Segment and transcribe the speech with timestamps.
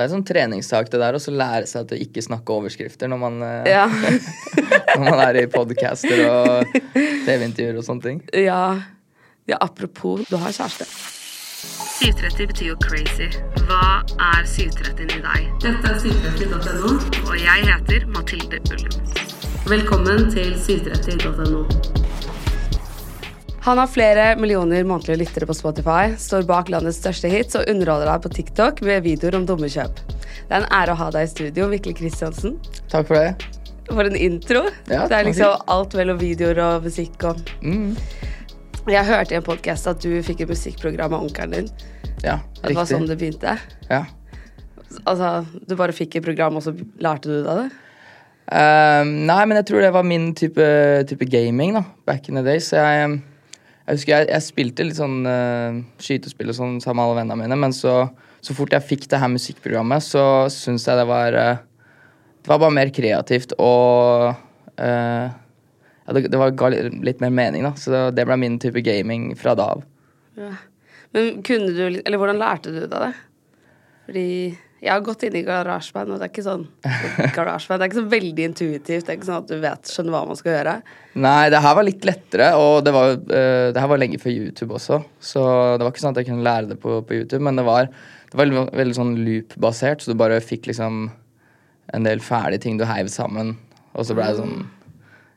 [0.00, 3.18] Det er sånn treningstak, det der, å lære seg til å ikke snakke overskrifter når
[3.20, 3.82] man, eh, Ja.
[4.96, 6.72] når man er i podcaster og
[7.26, 8.22] TV-intervjuer og sånne ting.
[8.32, 8.80] ja.
[9.44, 10.88] ja, apropos, du har kjæreste.
[12.00, 13.28] 730 betyr jo crazy.
[13.68, 15.52] Hva er 730 i deg?
[15.68, 16.96] Dette er 730.no,
[17.28, 19.00] og jeg heter Mathilde Ullum.
[19.68, 21.99] Velkommen til 730.no.
[23.60, 28.08] Han har flere millioner månedlige lyttere på Spotify, står bak landets største hits og underholder
[28.08, 30.00] deg på TikTok med videoer om dumme kjøp.
[30.48, 32.56] Det er en ære å ha deg i studio, Mikkel Kristiansen.
[32.88, 33.50] Takk for det.
[33.90, 34.62] For en intro.
[34.88, 37.96] Ja, det er liksom alt mellom videoer og musikk og Mm.
[38.88, 41.68] Jeg hørte i en podkast at du fikk et musikkprogram av onkelen din.
[42.24, 43.58] Ja, At det var sånn det begynte.
[43.90, 44.06] Ja.
[45.04, 47.68] Altså, du bare fikk et program, og så lærte du deg det?
[48.50, 50.64] Um, nei, men jeg tror det var min type,
[51.06, 51.84] type gaming, da.
[52.08, 52.72] Back in the days.
[52.72, 53.20] Jeg,
[53.90, 57.42] jeg husker jeg, jeg spilte litt sånn uh, skytespill og sånn sammen med alle vennene
[57.42, 57.94] mine, men så,
[58.38, 60.22] så fort jeg fikk det her musikkprogrammet, så
[60.54, 61.62] syns jeg det var uh,
[62.38, 67.66] Det var bare mer kreativt og uh, ja, det, det var, ga litt, mer mening,
[67.66, 67.74] da.
[67.78, 69.82] Så det, det ble min type gaming fra da av.
[70.38, 70.54] Ja.
[71.10, 73.12] Men kunne du Eller hvordan lærte du deg det?
[74.06, 74.28] Fordi
[74.80, 76.62] jeg har gått inn i garasjeband, og det er ikke sånn
[77.36, 79.04] garasjeband, Det er ikke så veldig intuitivt.
[79.04, 80.74] Det er ikke sånn at du vet, skjønner hva man skal gjøre.
[81.20, 84.36] Nei, det her var litt lettere, og det, var, uh, det her var lenge før
[84.36, 85.02] YouTube også.
[85.20, 85.44] Så
[85.76, 87.90] det var ikke sånn at jeg kunne lære det på, på YouTube, men det var,
[87.92, 91.08] det var veldig, veldig sånn loop-basert, så du bare fikk liksom
[91.90, 93.56] en del ferdige ting du heiv sammen,
[93.92, 94.60] og så ble det sånn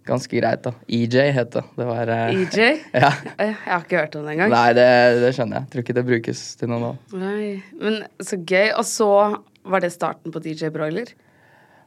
[0.08, 0.74] ganske greit, da.
[0.88, 1.64] EJ het det.
[1.78, 2.82] Det var eh, EJ?
[3.04, 3.12] Ja.
[3.40, 4.54] Jeg har ikke hørt om det engang.
[4.54, 4.88] Nei, det,
[5.24, 5.70] det skjønner jeg.
[5.74, 6.92] Tror ikke det brukes til noe nå.
[7.20, 7.52] Nei.
[7.80, 8.74] Men så gøy.
[8.78, 9.12] Og så
[9.64, 11.14] var det starten på DJ Broiler?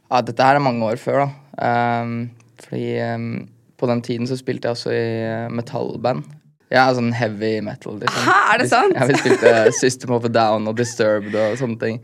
[0.07, 2.01] Ja, dette her er mange år før, da.
[2.01, 2.17] Um,
[2.63, 3.29] fordi um,
[3.77, 6.25] på den tiden så spilte jeg også i eh, metallband.
[6.73, 7.99] Ja, sånn heavy metal.
[8.01, 8.23] Liksom.
[8.27, 8.95] Hæ, er det sant?
[8.97, 12.01] Ja, vi spilte System of a Down og Disturbed og sånne ting.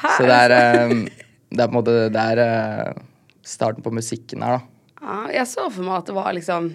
[0.00, 1.04] Hæ, Så det er, um,
[1.50, 3.02] det er på en måte Det er uh,
[3.46, 4.69] starten på musikken her, da.
[5.00, 6.70] Ja, jeg så for meg at det var liksom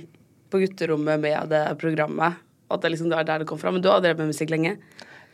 [0.54, 2.42] på gutterommet med det programmet.
[2.72, 3.74] At det liksom var der det kom fra.
[3.74, 4.78] Men du har drevet med musikk lenge?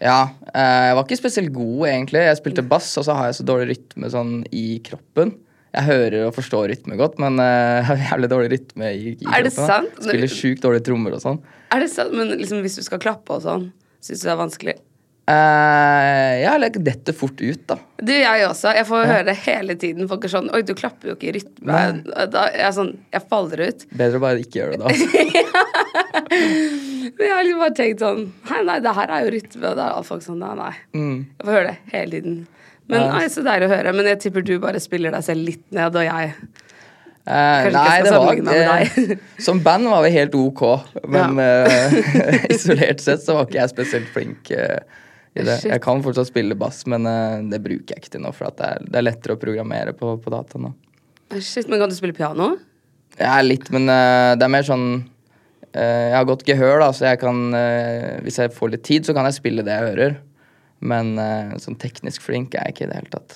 [0.02, 2.26] Ja, eh, jeg var ikke spesielt god, egentlig.
[2.26, 5.36] Jeg spilte bass, og så har jeg så dårlig rytme sånn i kroppen.
[5.72, 9.18] Jeg hører og forstår rytme godt, men eh, jeg har jævlig dårlig rytme i, i
[9.22, 9.38] kroppen.
[9.38, 10.00] Er det sant?
[10.02, 11.40] Spiller sjukt dårlige trommer og sånn.
[11.72, 12.16] Er det sant?
[12.18, 13.70] Men liksom hvis du skal klappe og sånn,
[14.04, 14.80] syns du det er vanskelig?
[15.30, 17.78] Eh, ja, eller dette detter fort ut, da.
[18.02, 18.72] Du, jeg også.
[18.74, 21.34] Jeg får høre det hele tiden folk er sånn Oi, du klapper jo ikke i
[21.38, 21.82] rytme.
[22.34, 23.86] Da, jeg sånn Jeg faller ut.
[23.94, 24.90] Bedre å bare ikke gjøre det, da.
[26.32, 29.62] Men jeg har liksom bare tenkt sånn Nei, nei, det her er jo rytme.
[29.62, 30.74] Og da er alle folk sånn Nei, nei.
[30.98, 31.16] Mm.
[31.38, 32.42] Jeg får høre det hele tiden.
[32.92, 33.14] Men Ja.
[33.14, 33.96] nei, Så deilig å høre.
[33.96, 36.36] Men jeg tipper du bare spiller deg selv litt ned, og jeg
[37.22, 40.64] Uh, nei, det var ikke eh, Som band var vi helt ok,
[41.06, 44.80] men eh, isolert sett så var ikke jeg spesielt flink eh,
[45.34, 45.58] i det.
[45.64, 48.58] Jeg kan fortsatt spille bass, men eh, det bruker jeg ikke til nå, for at
[48.60, 50.74] det, er, det er lettere å programmere på, på data nå.
[51.40, 52.54] Shit, men kan du spille piano?
[53.20, 54.86] Ja, litt, men eh, det er mer sånn
[55.72, 57.40] eh, Jeg har godt gehør, da, så jeg kan
[58.26, 60.20] Hvis jeg får litt tid, så kan jeg spille det jeg hører.
[60.82, 61.14] Men
[61.62, 63.36] sånn teknisk flink er jeg ikke i det hele tatt.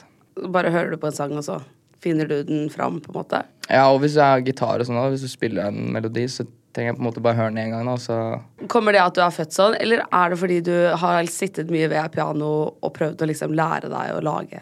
[0.50, 1.60] Bare hører du på en sang, og så
[2.02, 3.44] finner du den fram, på en måte?
[3.70, 6.91] Ja, og hvis jeg har gitar og sånn, hvis du spiller en melodi, så trenger
[6.91, 9.22] jeg på en måte bare høre den én gang, da, så Kommer det at du
[9.24, 13.24] er født sånn, eller er det fordi du har sittet mye ved piano og prøvd
[13.24, 14.62] å liksom lære deg å lage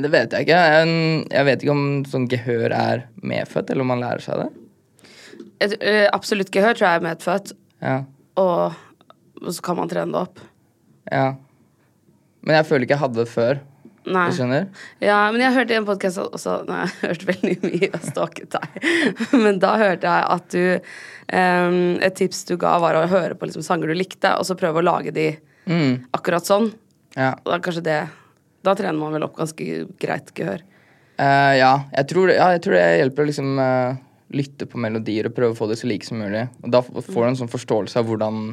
[0.00, 0.60] Det vet jeg ikke.
[0.74, 0.94] Jeg,
[1.30, 4.48] jeg vet ikke om sånn gehør er medfødt, eller om man lærer seg det.
[5.62, 7.52] Et, eh, Absolutt gehør tror jeg er medfødt,
[7.84, 8.00] Ja.
[8.40, 8.74] og,
[9.44, 10.40] og så kan man trene det opp.
[11.12, 11.34] ja.
[12.44, 13.60] Men jeg føler ikke jeg hadde det før.
[14.04, 14.26] Nei.
[14.28, 14.66] Du skjønner?
[15.00, 18.52] Ja, men jeg hørte i en podkast også Nei, jeg hørte veldig mye og stalket
[18.52, 18.74] deg.
[19.46, 20.64] Men da hørte jeg at du
[21.32, 24.58] um, Et tips du ga, var å høre på liksom sanger du likte, og så
[24.60, 25.30] prøve å lage de
[25.64, 26.02] Mm.
[26.12, 26.66] akkurat sånn.
[27.16, 27.30] Ja.
[27.40, 28.00] Da kanskje det
[28.66, 29.64] Da trener man vel opp ganske
[29.96, 30.60] greit gehør.
[31.16, 31.70] Uh, ja.
[31.94, 33.96] Jeg tror, ja, jeg tror det hjelper å liksom uh,
[34.36, 36.42] lytte på melodier og prøve å få det så like som mulig.
[36.60, 38.50] Og da får du en sånn forståelse av hvordan,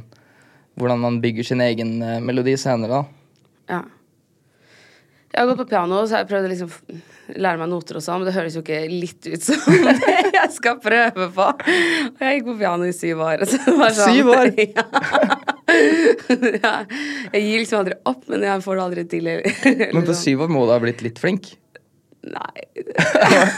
[0.80, 3.76] hvordan man bygger sin egen uh, melodi senere, da.
[3.76, 3.82] Ja.
[5.32, 6.72] Jeg har gått på piano, så har jeg prøvd å liksom
[7.40, 10.50] lære meg noter og sånn, men det høres jo ikke litt ut som det jeg
[10.58, 11.46] skal prøve på.
[11.48, 13.46] Og jeg gikk på piano i syv år.
[13.48, 14.52] Sånn, Syv år?
[16.66, 16.74] ja.
[17.32, 19.32] Jeg gir liksom aldri opp, men jeg får det aldri til.
[19.32, 21.54] eller- Men på syv år må du ha blitt litt flink.
[22.22, 22.68] Nei.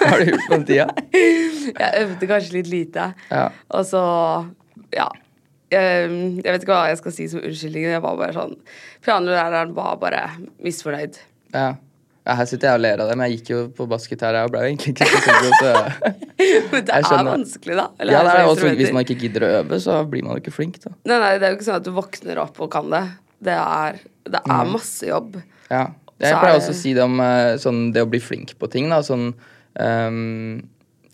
[0.05, 0.85] Har du gjort på den tida?
[1.11, 3.09] Jeg øvde kanskje litt lite.
[3.33, 3.47] Ja.
[3.75, 4.03] Og så,
[4.95, 5.09] ja.
[5.73, 6.13] Jeg
[6.45, 7.89] vet ikke hva jeg skal si som unnskyldning.
[7.89, 8.53] Jeg var bare sånn
[9.03, 10.21] Pianolæreren var bare
[10.63, 11.17] misfornøyd.
[11.53, 11.65] Ja.
[12.25, 12.35] ja.
[12.39, 14.53] Her sitter jeg og ler av det, men jeg gikk jo på basket jeg og
[14.53, 15.55] ble jo egentlig ikke så god.
[15.59, 16.13] Så.
[16.73, 17.87] Men det er vanskelig, da.
[17.99, 20.43] Eller Ja, det er også, hvis man ikke gidder å øve, så blir man jo
[20.43, 20.93] ikke flink, da.
[21.07, 23.03] Nei, nei, det er jo ikke sånn at du våkner opp og kan det.
[23.43, 25.37] Det er, det er masse jobb.
[25.69, 25.85] Ja.
[26.23, 28.69] Jeg er pleier også å si det om eh, sånn, det å bli flink på
[28.71, 28.87] ting.
[28.91, 29.01] Da.
[29.03, 29.33] Sånn,
[29.75, 30.61] um,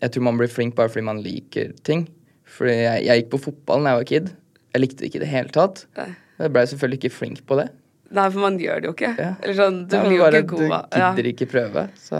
[0.00, 2.06] jeg tror man blir flink bare fordi man liker ting.
[2.50, 4.32] Fordi jeg, jeg gikk på fotball da jeg var kid.
[4.70, 5.84] Jeg likte det ikke i det hele tatt.
[5.98, 7.66] Jeg blei selvfølgelig ikke flink på det.
[8.10, 9.10] Nei, for man gjør det jo ikke.
[9.22, 9.28] Ja.
[9.40, 11.08] Eller sånn, du Ja, blir jo bare, ikke god av Du ja.
[11.14, 11.84] gidder ikke prøve.
[11.94, 12.18] Så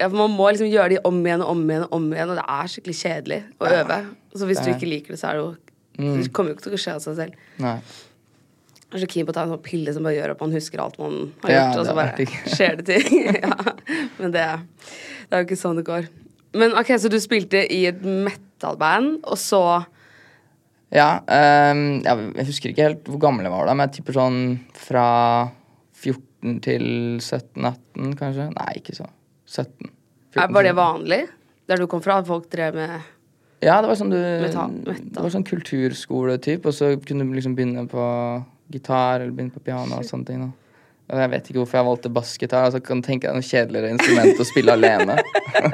[0.00, 2.32] ja, for Man må liksom gjøre de om igjen og om igjen, og om igjen,
[2.34, 3.98] og det er skikkelig kjedelig å øve.
[4.34, 5.50] Så hvis du Det ikke liker det, så er det jo
[6.00, 6.22] Mm.
[6.22, 7.32] Det kommer jo ikke til å skje av seg selv.
[7.60, 7.74] nei.
[8.90, 10.52] Jeg er så keen på å ta en sånn pille som bare gjør at man
[10.54, 13.26] husker alt man har Ja, gjort, og så bare skjer det ting.
[13.42, 13.56] ja.
[14.18, 14.46] Men det,
[15.28, 16.08] det er jo ikke sånn det går.
[16.54, 19.60] Men ok, Så du spilte i et metal-band, og så
[20.90, 24.16] Ja, um, jeg, jeg husker ikke helt hvor gammel jeg var da, men jeg tipper
[24.16, 24.38] sånn
[24.74, 25.04] fra
[26.00, 26.84] 14 til
[27.22, 28.48] 17-18, kanskje.
[28.56, 29.06] Nei, ikke så.
[29.46, 29.90] 17.
[30.34, 31.20] 14, Var det vanlig?
[31.70, 32.18] Der du kom fra?
[32.22, 32.96] at Folk drev med
[33.62, 35.10] Ja, det var sånn du Metal- metal.
[35.14, 38.04] Det var sånn kulturskole-type, og så kunne du liksom begynne på
[38.72, 40.40] gitar eller begynne på piano og sånne ting.
[40.46, 40.50] da.
[41.10, 42.66] Jeg vet ikke hvorfor jeg valgte bassgitar.
[42.68, 45.16] Altså, kan tenke deg noe kjedeligere instrument å spille alene.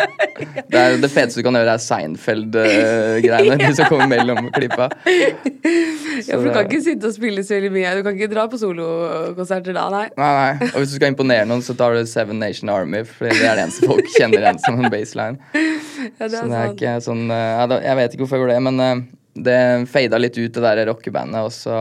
[0.71, 3.59] det, er, det feteste du kan gjøre, er Seinfeld-greiene.
[3.65, 4.89] de som kommer mellom klippa.
[4.97, 7.93] Ja, for du kan ikke sitte og spille så veldig mye.
[7.99, 10.07] Du kan ikke dra på solokonserter da, nei.
[10.17, 10.71] Nei, nei.
[10.73, 13.59] Og hvis du skal imponere noen, så tar du Seven Nation Army, for det er
[13.61, 15.41] det eneste folk kjenner igjen som en baseline.
[15.97, 18.57] Ja, det Så er det er ikke sånn eh, Jeg vet ikke hvorfor jeg gjorde
[18.59, 18.99] det, men eh,
[19.49, 19.61] det
[19.91, 21.79] fada litt ut, det der rockebandet, og så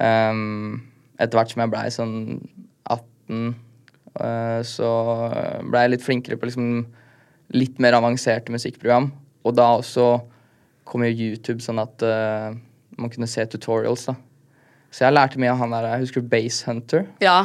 [0.00, 0.80] ehm,
[1.20, 2.14] Etter hvert som jeg blei sånn
[2.90, 3.54] 18,
[4.20, 4.90] eh, så
[5.62, 6.68] blei jeg litt flinkere på liksom
[7.54, 9.10] litt mer avanserte musikkprogram.
[9.44, 10.08] Og da også
[10.88, 12.54] kom jo YouTube sånn at uh,
[13.00, 14.16] man kunne se tutorials, da.
[14.94, 17.06] Så jeg lærte mye av han der Jeg husker Base Hunter.
[17.24, 17.40] Ja.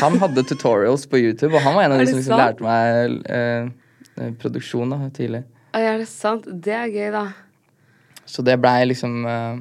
[0.00, 3.28] Han hadde tutorials på YouTube, og han var en av de som liksom lærte meg
[3.30, 5.44] eh, produksjon da, tidlig.
[5.72, 6.48] Oi, Er det sant?
[6.48, 7.26] Det er gøy, da.
[8.26, 9.60] Så det blei liksom var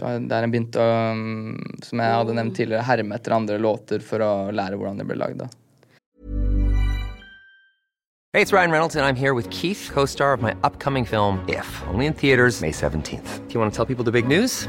[0.00, 4.24] der jeg begynte å, um, som jeg hadde nevnt tidligere, herme etter andre låter for
[4.24, 5.46] å lære hvordan det ble lagd.
[8.32, 11.42] Hey, it's Ryan Reynolds, and I'm here with Keith, co star of my upcoming film,
[11.48, 13.48] If, only in theaters, May 17th.
[13.48, 14.68] Do you want to tell people the big news?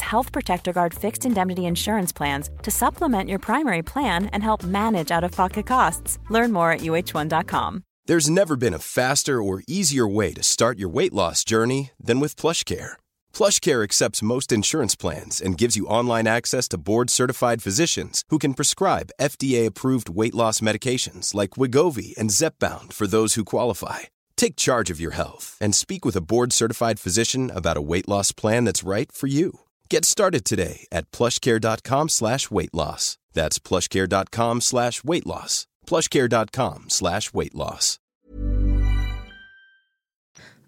[0.00, 5.10] Health Protector Guard fixed indemnity insurance plans to supplement your primary plan and help manage
[5.10, 6.18] out of pocket costs.
[6.30, 7.82] Learn more at uh1.com.
[8.06, 12.20] There's never been a faster or easier way to start your weight loss journey than
[12.20, 12.92] with PlushCare.
[13.34, 18.54] PlushCare accepts most insurance plans and gives you online access to board-certified physicians who can
[18.54, 24.00] prescribe FDA-approved weight loss medications like Wigovi and Zepbound for those who qualify.
[24.36, 28.30] Take charge of your health and speak with a board-certified physician about a weight loss
[28.30, 29.65] plan that's right for you.
[29.90, 33.18] Get started today at plushcare.com slash weight loss.
[33.34, 35.66] That's plushcare.com slash weight loss.
[35.86, 37.98] plushcare.com slash weight loss.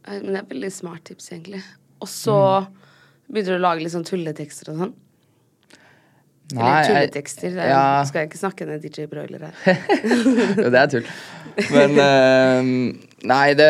[0.09, 1.63] Men det er veldig smart tips, egentlig.
[2.01, 2.77] Og så Mm.
[3.35, 4.95] begynner du å lage litt sånn tulletekster og sånn.
[6.55, 7.51] Nei, Eller tulletekster.
[7.59, 8.05] Jeg, ja.
[8.09, 9.83] skal jeg ikke snakke ned DJ Broiler her.
[10.63, 11.11] Jo, det er tull.
[11.75, 12.63] Men uh,
[13.29, 13.69] Nei, det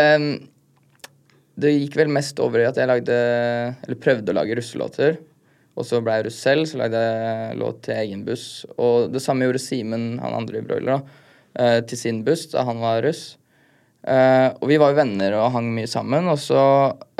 [1.58, 3.16] Det gikk vel mest over i at jeg lagde
[3.82, 5.16] Eller prøvde å lage russelåter.
[5.78, 8.46] Og så ble jeg russ selv, så lagde jeg låt til egen buss.
[8.82, 12.64] Og det samme gjorde Simen, han andre i Broiler, da, eh, til sin buss da
[12.66, 13.36] han var russ.
[14.02, 16.26] Eh, og vi var jo venner og hang mye sammen.
[16.32, 16.62] Og så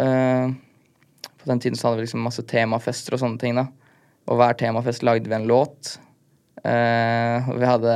[0.03, 0.51] eh,
[1.39, 3.55] På den tiden så hadde vi liksom masse temafester og sånne ting.
[3.55, 3.69] da
[4.27, 5.95] Og hver temafest lagde vi en låt.
[6.59, 7.93] Og vi hadde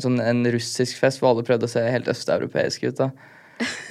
[0.00, 3.02] sånn en russisk fest hvor alle prøvde å se helt østeuropeiske ut.
[3.04, 3.10] da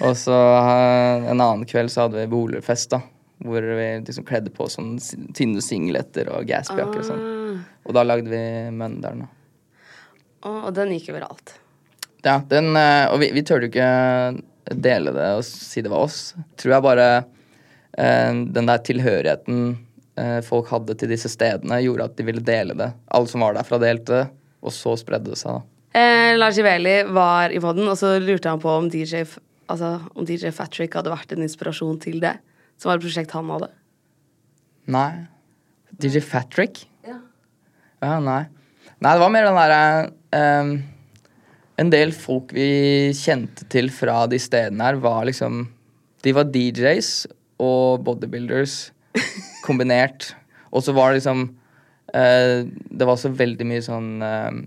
[0.02, 3.04] Og så en annen kveld så hadde vi boligfest, da.
[3.40, 7.64] Hvor vi liksom kledde på sånn s- tynne singleter og gaspjakker og sånn.
[7.88, 8.42] Og da lagde vi
[8.76, 9.28] Mønderen.
[10.44, 11.54] Oh, og den gikk jo alt.
[12.24, 16.04] Ja, den, eh, og vi, vi turte jo ikke dele det og si det var
[16.08, 16.34] oss.
[16.60, 17.08] Tror jeg bare
[17.98, 19.62] eh, den der tilhørigheten
[20.20, 22.92] eh, folk hadde til disse stedene, gjorde at de ville dele det.
[23.16, 24.26] Alle som var derfra, delte det,
[24.64, 25.60] og så spredde det seg.
[25.60, 26.00] da.
[26.00, 29.24] Eh, Lars Iveli var i podden, og så lurte han på om DJ,
[29.72, 32.36] altså, om DJ Fatrick hadde vært en inspirasjon til det.
[32.80, 33.70] Som var et prosjekt han hadde.
[34.90, 35.28] Nei.
[36.00, 36.86] DJ Fatrick?
[37.06, 37.18] Ja.
[38.00, 38.46] Ja, nei.
[39.00, 39.84] Nei, det var mer den derre
[40.36, 40.72] um,
[41.80, 45.62] En del folk vi kjente til fra de stedene her, var liksom
[46.24, 47.12] De var DJs
[47.64, 48.90] og bodybuilders
[49.68, 50.34] kombinert.
[50.72, 51.46] Og så var det liksom
[52.16, 54.60] uh, det var også veldig mye sånn eh,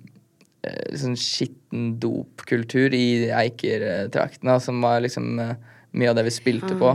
[0.69, 5.55] eh, sånn skitten dopkultur i Eiker-traktene, som var liksom uh,
[5.97, 6.95] mye av det vi spilte på.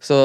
[0.00, 0.18] Så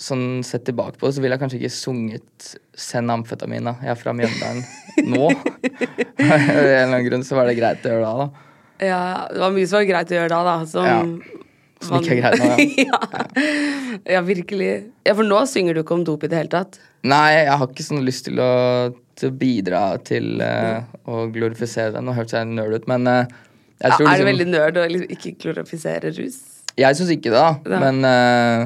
[0.00, 4.00] sånn sett tilbake på det, så ville jeg kanskje ikke sunget 'Send amfetamina', Jeg er
[4.00, 4.64] fra Mjøndalen
[5.12, 5.28] nå.
[5.30, 8.26] Av en eller annen grunn så var det greit å gjøre da.
[8.26, 8.50] da.
[8.82, 10.56] Ja, det var mye som var greit å gjøre da, da.
[10.66, 11.40] Som, Ja.
[11.84, 12.50] Som ikke er greit nå,
[12.80, 12.84] ja.
[12.88, 14.02] ja.
[14.16, 14.70] ja, virkelig.
[15.04, 16.78] Ja, for nå synger du ikke om dop i det hele tatt.
[17.04, 18.52] Nei, jeg har ikke sånn lyst til å,
[19.20, 22.00] til å bidra til uh, å glorifisere det.
[22.06, 23.26] Nå hørtes jeg nerd ut, men uh,
[23.82, 26.40] jeg Ja, er det liksom veldig nerd å liksom ikke glorifisere rus?
[26.78, 27.78] Jeg syns ikke det, da.
[27.84, 28.64] Men eh,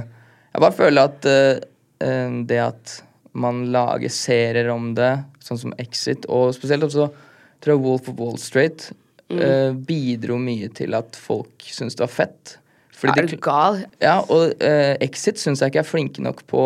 [0.59, 2.97] jeg bare føler at eh, det at
[3.39, 5.13] man lager serier om det,
[5.45, 7.09] sånn som Exit, og spesielt også
[7.63, 8.91] tror jeg Wolf of Wall Street,
[9.29, 9.41] Mm.
[9.45, 12.55] eh, bidro mye til at folk syntes det var fett.
[12.97, 13.83] Fordi er du gal?
[14.01, 16.63] ja, og uh, Exit syns jeg ikke er flinke nok på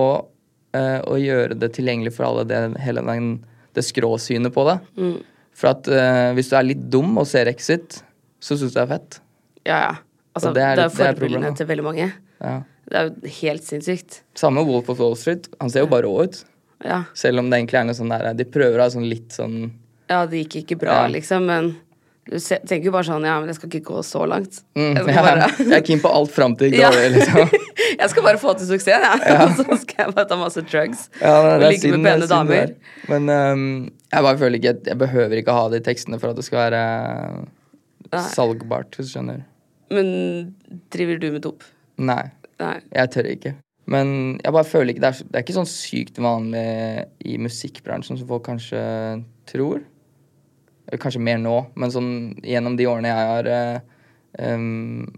[0.79, 3.27] å gjøre det tilgjengelig for alle, det, hele den,
[3.75, 4.77] det skråsynet på det.
[4.97, 5.19] Mm.
[5.59, 5.91] For at
[6.39, 7.99] hvis du er litt dum og ser Exit,
[8.41, 9.19] så syns du det er fett.
[9.67, 9.93] Ja, ja.
[10.33, 12.07] Altså, Og det er, det er forbildene til veldig mange.
[12.41, 12.55] Ja.
[12.93, 14.19] Det er jo helt sinnssykt.
[14.37, 15.47] Samme Wolf of Wall Street.
[15.63, 16.43] Han ser jo bare rå ut.
[16.85, 17.05] Ja.
[17.17, 19.71] Selv om det egentlig er noe sånn der De prøver å ha sånn litt sånn
[20.11, 21.09] ja, det gikk ikke bra, Ja.
[21.09, 21.69] liksom, men
[22.29, 24.59] du tenker jo bare sånn Ja, men jeg skal ikke gå så langt.
[24.77, 26.91] mm, jeg, bare, jeg er keen på alt fram til Ja.
[26.91, 27.49] liksom.
[28.03, 29.23] jeg skal bare få til suksess, jeg.
[29.31, 29.47] Ja.
[29.57, 32.61] så skal jeg bare ta masse drugs Ja, det, det og ligge med pene damer.
[32.67, 32.75] er.
[33.09, 33.65] Men um,
[34.13, 36.83] jeg bare føler ikke Jeg behøver ikke ha de tekstene for at det skal være
[38.13, 38.27] Nei.
[38.35, 39.41] salgbart, hvis du skjønner.
[39.95, 40.13] Men
[40.93, 41.65] driver du med dop?
[41.97, 42.25] Nei.
[42.63, 42.79] Nei.
[42.95, 43.55] Jeg tør ikke.
[43.91, 46.67] Men jeg bare føler ikke det er, det er ikke sånn sykt vanlig
[47.27, 48.83] i musikkbransjen som folk kanskje
[49.51, 49.83] tror.
[51.03, 52.13] Kanskje mer nå, men sånn
[52.47, 54.65] gjennom de årene jeg har eh,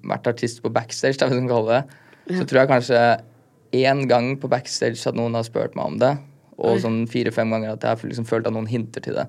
[0.08, 3.00] vært artist på backstage, da, hvis man kaller kalle det, så tror jeg kanskje
[3.74, 6.14] én gang på backstage at noen har spurt meg om det.
[6.54, 9.26] Og sånn fire-fem ganger at jeg har liksom følt at noen hinter til det.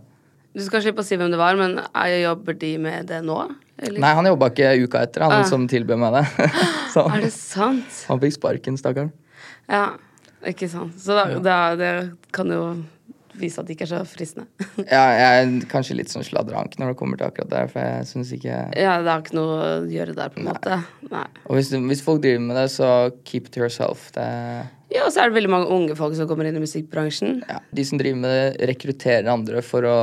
[0.56, 3.40] Du skal slippe å si hvem det var, men jeg jobber de med det nå?
[3.78, 4.00] Eller?
[4.00, 5.48] Nei, han jobba ikke uka etter, han Ah.
[5.50, 6.26] som tilbød meg det.
[6.94, 8.04] så Er det sant?
[8.08, 9.12] han fikk sparken, stakkaren.
[9.68, 9.98] Ja,
[10.48, 10.94] ikke sant.
[11.02, 11.94] Så da, da, det
[12.32, 12.62] kan jo
[13.36, 14.46] vise at det ikke er så fristende.
[14.88, 18.08] Ja, jeg er kanskje litt sånn sladrank når det kommer til akkurat det, for jeg
[18.14, 20.78] syns ikke Ja, det har ikke noe å gjøre der, på en måte.
[21.12, 21.26] Nei.
[21.50, 22.94] Og hvis, hvis folk driver med det, så
[23.28, 24.08] keep to yourself.
[24.16, 24.24] Det,
[24.96, 27.42] Ja, og så er det veldig mange unge folk som kommer inn i musikkbransjen.
[27.50, 27.60] ja.
[27.76, 29.98] De som driver med det, rekrutterer andre for å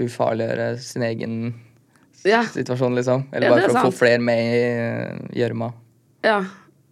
[0.00, 1.36] ufarliggjøre sin egen
[2.28, 2.42] Ja.
[2.52, 3.28] situasjon, liksom.
[3.32, 5.72] Eller bare for å få flere med i gjørma.
[6.26, 6.40] ja.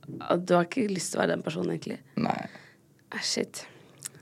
[0.08, 1.98] Du har ikke lyst til å være den personen, egentlig.
[2.16, 2.38] Nei,
[3.20, 3.66] shit.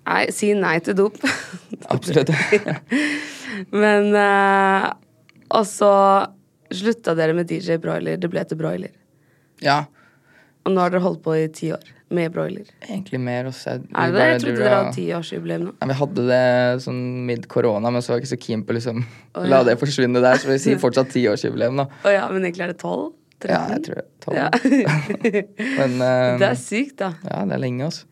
[0.02, 1.14] Nei, si nei til dop.
[1.94, 2.32] absolutt.
[3.82, 4.88] Men uh,
[5.54, 5.92] Og så
[6.74, 8.18] slutta dere med DJ Broiler.
[8.18, 8.90] Det ble til Broiler.
[9.62, 9.84] ja,
[10.66, 12.66] Og nå har dere holdt på i ti år med Broiler.
[12.86, 13.72] egentlig mer også.
[13.76, 14.26] Jeg, Er det det?
[14.26, 15.72] Jeg trodde dere hadde tiårsjubileum nå.
[15.80, 16.40] Ja, vi hadde det
[16.84, 20.22] sånn mid-korona, men så var jeg ikke så keen på liksom Å, la det forsvinne
[20.22, 20.38] der.
[20.42, 21.86] Så vi sier fortsatt tiårsjubileum, da.
[22.04, 23.12] Oh, ja, men egentlig er det tolv?
[23.44, 24.06] Ja, jeg tror det.
[24.24, 24.38] Tolv.
[24.38, 24.48] Ja.
[25.78, 27.10] Men eh, det er sykt, da.
[27.26, 28.06] ja, det er lenge, altså.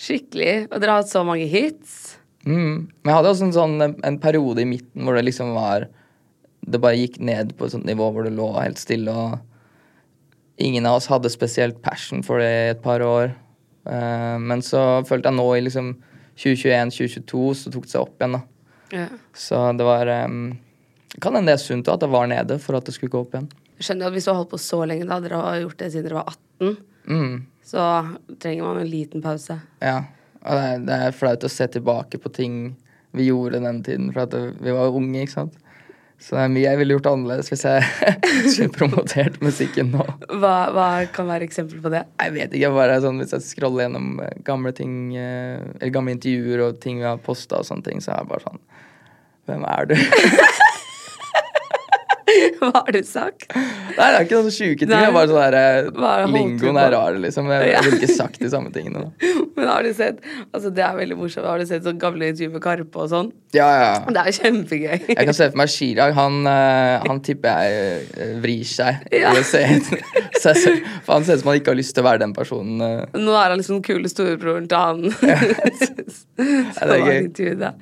[0.00, 0.52] Skikkelig.
[0.70, 1.96] Og dere har hatt så mange hits.
[2.46, 2.86] Mm.
[3.02, 5.90] Men jeg hadde også en sånn en periode i midten hvor det liksom var
[6.64, 9.40] Det bare gikk ned på et sånt nivå hvor det lå helt stille, og
[10.60, 13.32] ingen av oss hadde spesielt passion for det i et par år.
[13.88, 15.94] Uh, men så følte jeg nå i liksom
[16.40, 18.42] 2021-2022 så tok det seg opp igjen, da.
[18.90, 19.06] Ja.
[19.36, 20.40] Så det var um,
[21.22, 23.34] Kan hende det er sunt at det var nede for at det skulle gå opp
[23.36, 23.48] igjen.
[23.80, 25.90] Jeg skjønner at hvis du har holdt på så lenge, da, dere har gjort det
[25.94, 26.76] siden dere var 18,
[27.10, 27.46] Mm.
[27.64, 27.82] så
[28.42, 29.54] trenger man en liten pause.
[29.80, 30.02] Ja.
[30.44, 32.58] Og det er, det er flaut å se tilbake på ting
[33.16, 35.56] vi gjorde den tiden, for at vi var unge, ikke sant.
[36.20, 37.84] Så det er mye jeg ville gjort annerledes hvis jeg
[38.52, 40.04] skulle promotert musikken nå.
[40.28, 42.04] Hva, hva kan være eksempel på det?
[42.20, 46.16] Jeg vet ikke, bare sånn hvis jeg scroller gjennom eh, gamle ting, eh, eller gamle
[46.18, 48.60] intervjuer og ting vi har posta så er jeg bare sånn
[49.48, 49.96] Hvem er du?
[52.70, 53.46] Hva har du sagt?
[53.56, 54.90] Nei, det er ikke noen sjuke ting.
[54.92, 57.48] Det er bare sånn der, eh, Lingoen er rar, liksom.
[57.50, 57.80] Jeg, Ja.
[57.80, 59.06] jeg ville ikke sagt de samme tingene.
[59.06, 59.30] Da.
[59.56, 60.20] Men har du sett
[60.54, 61.46] Altså Det er veldig morsomt.
[61.48, 63.30] Har du sett sånn gamle intervju med Karpe og sånn?
[63.56, 63.94] Ja, ja.
[64.06, 64.98] Det er kjempegøy.
[65.10, 66.14] Jeg kan se for meg Chirag.
[66.20, 69.32] Han, eh, han tipper jeg eh, vrir seg Ja.
[69.42, 69.64] Se,
[70.40, 70.76] se, se.
[71.06, 72.80] For han ser ut som han ikke har lyst til å være den personen.
[72.84, 73.18] eh.
[73.18, 75.10] Nå er han liksom den kule storebroren til han.
[75.10, 77.72] så det er gøy.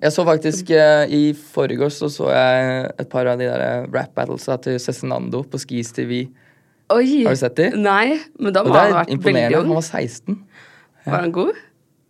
[0.00, 3.88] Jeg så faktisk uh, I forgårs så, så jeg et par av de der eh,
[3.92, 6.22] rap battlesa til Cezinando på Skis TV.
[6.90, 7.24] Oi!
[7.26, 7.68] Har du sett de?
[7.76, 9.68] Nei, men da må han ha vært veldig ung.
[9.68, 10.38] Han var 16.
[11.04, 11.60] Var han god?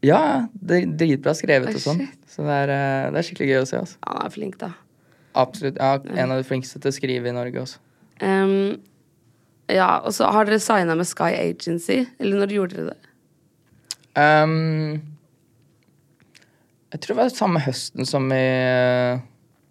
[0.07, 0.23] Ja,
[0.55, 2.07] det er dritbra skrevet og sånn.
[2.31, 3.83] Så det er, eh, det er skikkelig gøy å se.
[3.83, 3.99] Altså.
[4.07, 4.71] Han er flink, da.
[5.41, 5.77] Absolutt.
[5.83, 7.83] Ja, en av de flinkeste til å skrive i Norge også.
[8.21, 8.81] Um,
[9.71, 12.05] ja, og så har dere signa med Sky Agency.
[12.19, 13.11] Eller når gjorde dere det?
[14.19, 15.10] Um,
[16.91, 18.45] Jeg tror det var samme høsten som vi,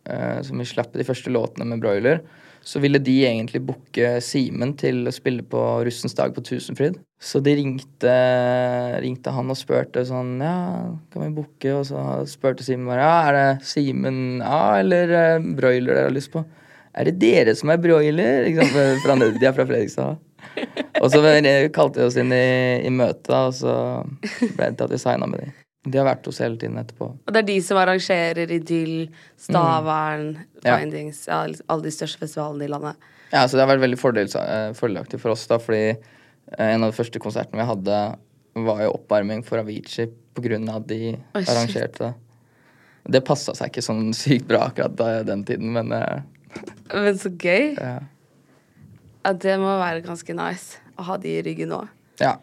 [0.07, 2.21] uh, som vi slapp de første låtene med Broiler.
[2.63, 6.97] Så ville de egentlig booke Simen til å spille på Russens dag på Tusenfryd.
[7.19, 8.13] Så de ringte,
[9.03, 10.55] ringte han og spurte sånn Ja,
[11.11, 11.73] kan vi booke?
[11.75, 16.15] Og så spurte Simen bare Ja, er det Simen ja, eller uh, Broiler dere har
[16.15, 16.43] lyst på?
[16.99, 18.47] Er det dere som er broiler?
[18.49, 19.03] Ikke sant?
[19.05, 20.19] Fra Nødia fra Fredrikstad.
[20.99, 21.21] Og så
[21.75, 22.45] kalte de oss inn i,
[22.83, 23.73] i møte, og så
[24.55, 25.57] ble det til at vi signa med dem.
[25.87, 27.07] De har vært hos hele tiden etterpå.
[27.23, 29.09] Og det er de som arrangerer Idyll,
[29.39, 30.75] Stavern, Ja.
[30.75, 32.97] Findings, ja, alle de største festivalene i landet.
[33.31, 33.99] Ja, så det har vært veldig
[34.41, 37.99] eh, fordelaktig for oss, da, fordi eh, en av de første konsertene vi hadde,
[38.59, 42.13] var jo oppvarming for Avicii på grunn av at de oh, arrangerte det.
[43.15, 46.25] Det passa seg ikke sånn sykt bra akkurat da, den tiden, men eh,
[46.91, 47.77] Men så gøy.
[47.79, 48.01] ja.
[49.23, 51.85] Ja, det må være ganske nice å ha de i ryggen nå.
[52.19, 52.35] ja.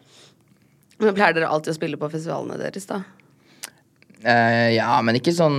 [0.97, 3.03] Men pleier dere alltid å spille på festivalene deres, da?
[4.23, 5.57] Eh, ja, men ikke sånn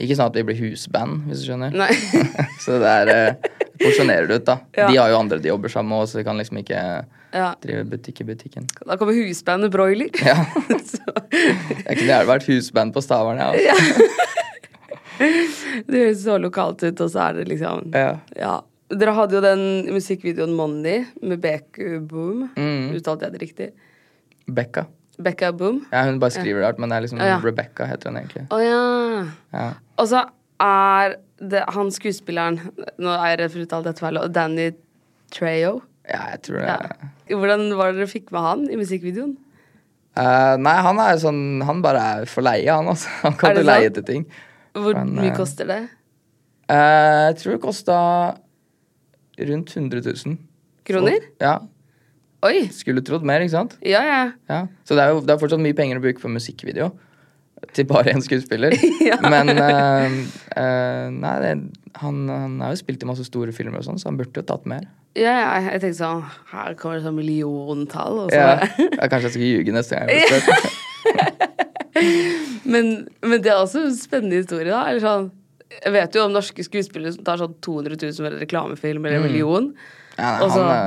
[0.00, 1.74] Ikke sånn at vi blir husband, hvis du skjønner.
[1.76, 1.90] Nei.
[2.64, 4.56] så det er uh, Porsjonerer det ut, da.
[4.76, 4.86] Ja.
[4.88, 6.80] De har jo andre de jobber sammen med, så vi kan liksom ikke
[7.32, 7.50] ja.
[7.62, 8.66] drive butikk i butikken.
[8.84, 10.10] Da kommer husbandet Broiler.
[10.24, 10.36] Ja.
[10.90, 13.70] Så, Jeg kunne gjerne vært husband på Stavern, jeg.
[13.70, 13.76] Ja.
[15.88, 18.18] det høres så lokalt ut, og så er det liksom Ja.
[18.36, 18.58] Ja.
[18.90, 19.60] Dere hadde jo den
[19.94, 22.48] musikkvideoen Money med Beku Boom.
[22.56, 22.90] Mm.
[22.98, 23.68] Uttalte jeg det riktig?
[24.50, 24.88] Becka.
[25.22, 25.82] Becka Boom?
[25.92, 27.38] Ja, hun bare skriver rart, men det er liksom Ja.
[27.44, 28.46] Rebecca heter hun egentlig.
[28.50, 29.26] Oh, ja.
[29.52, 29.66] Ja.
[30.00, 30.24] Og så
[30.60, 32.58] er det han skuespilleren
[33.00, 34.18] Nå er jeg redd for å uttale dette feil.
[34.28, 34.70] Danny
[35.32, 35.80] Trejo.
[36.08, 36.66] ja, jeg tror det.
[36.66, 37.36] Ja.
[37.36, 39.36] Hvordan var det dere fikk med han i musikkvideoen?
[40.18, 43.08] Uh, nei, han er sånn Han bare er for leie, han altså.
[43.24, 44.24] Han kan ikke leie til ting.
[44.74, 45.80] Hvor Men, mye eh, koster det?
[46.70, 47.98] Uh, jeg tror det kosta
[49.50, 50.36] rundt 100 000.
[50.86, 51.28] Kroner?
[51.40, 51.54] Ja.
[52.46, 52.68] Oi!
[52.72, 53.74] Skulle trodd mer, ikke sant?
[53.84, 54.20] Ja, ja.
[54.48, 54.60] Ja.
[54.88, 56.88] Så det er jo det er fortsatt mye penger å bruke på musikkvideo.
[57.76, 58.72] Til bare én skuespiller.
[59.10, 59.18] ja.
[59.20, 60.14] Men uh,
[60.56, 61.50] uh, Nei, det,
[62.00, 64.46] han, han har jo spilt i masse store filmer og sånn, så han burde jo
[64.48, 64.86] tatt mer.
[65.18, 66.20] Ja, ja, jeg tenkte sånn
[66.52, 68.22] Her kommer det sånn milliontall.
[68.24, 68.40] Og så.
[68.40, 68.88] Ja.
[68.94, 70.78] ja, kanskje jeg skal ljuge neste gang jeg blir
[72.72, 72.90] men,
[73.26, 74.84] men det er også en spennende historie, da.
[74.88, 75.26] Eller sånn
[75.80, 79.18] Jeg vet jo om norske skuespillere som tar sånn 200 000 for en reklamefilm eller
[79.20, 79.66] en million.
[80.16, 80.78] Ja, nei, Og så- han,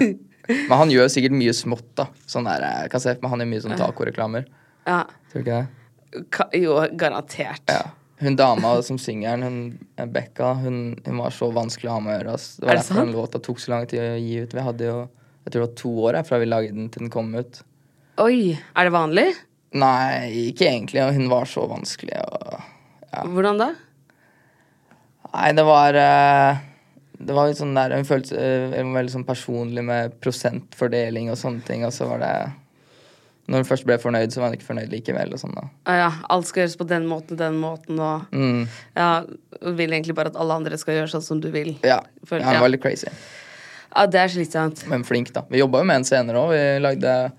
[0.00, 0.12] eh,
[0.50, 2.08] men han gjør sikkert mye smått, da.
[2.30, 4.50] Sånn der, jeg kan se for meg Han gjør mye sånn tacoreklamer.
[4.88, 5.00] Ja.
[5.30, 6.26] Tror du ikke det?
[6.34, 7.64] Ka jo, garantert.
[7.70, 7.84] Ja.
[8.20, 12.12] Hun dama som synger den, hun Becka, hun, hun var så vanskelig å ha med
[12.12, 12.34] å gjøre.
[12.36, 13.06] Det var Er det derfor sant?
[13.06, 14.56] den låta tok så lang tid å gi ut.
[14.58, 14.98] Vi hadde jo
[15.40, 17.62] jeg tror det var to år jeg, fra vi laget den til den kom ut.
[18.20, 18.58] Oi!
[18.76, 19.28] Er det vanlig?
[19.80, 21.00] Nei, ikke egentlig.
[21.00, 22.18] og Hun var så vanskelig.
[22.26, 22.58] Og,
[23.08, 23.22] ja.
[23.24, 23.70] Hvordan da?
[25.30, 26.60] Nei, det var eh,
[27.20, 31.60] Det var sånn der Hun følte eh, var veldig sånn personlig med prosentfordeling og sånne
[31.66, 31.84] ting.
[31.84, 32.32] Og så var det
[33.50, 35.32] Når hun først ble fornøyd, så var hun ikke fornøyd likevel.
[35.34, 35.64] og sånn da.
[35.90, 39.24] Ah, ja, alt skal gjøres på den måten, den måten, og Mm, ja,
[39.60, 41.74] og vil egentlig bare at alle andre skal gjøre sånn som du vil.
[41.82, 42.00] ja.
[42.24, 42.60] For, ja, ja.
[42.62, 43.10] var litt crazy.
[43.90, 44.84] Ja, det er slitsomt.
[44.86, 45.42] Men flink, da.
[45.50, 46.52] Vi jobba jo med en senere òg.
[46.54, 47.32] Vi lagde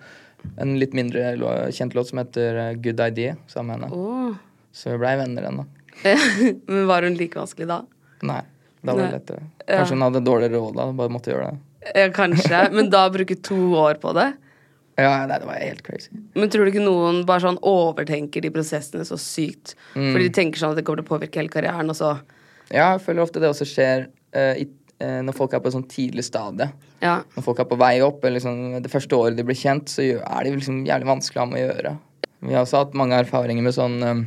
[0.60, 1.38] en litt mindre
[1.72, 3.96] kjent låt som heter eh, Good Idea sammen med henne.
[3.96, 4.36] Oh.
[4.76, 5.66] Så vi blei venner ennå.
[6.68, 7.86] Men var hun like vanskelig da?
[8.28, 8.42] Nei,
[8.82, 9.44] da var det lettere.
[9.68, 11.92] Kanskje hun hadde dårligere råd da, bare måtte gjøre det.
[11.96, 12.62] Ja, kanskje.
[12.76, 14.32] Men da bruke to år på det?
[15.00, 16.12] Ja, nei, det var helt crazy.
[16.38, 19.76] Men tror du ikke noen bare sånn overtenker de prosessene så sykt?
[19.96, 20.12] Mm.
[20.12, 22.16] Fordi de tenker sånn at det kommer til å påvirke hele karrieren, og så
[22.72, 24.68] Ja, jeg føler ofte det også skjer uh, i,
[25.04, 26.70] uh, når folk er på et sånn tidlig stadie.
[27.02, 27.18] Ja.
[27.36, 30.06] Når folk er på vei opp, eller liksom det første året de blir kjent, så
[30.06, 31.96] er det liksom jævlig vanskelig å ha med å gjøre.
[32.42, 34.24] Vi har også hatt mange erfaringer med sånn um,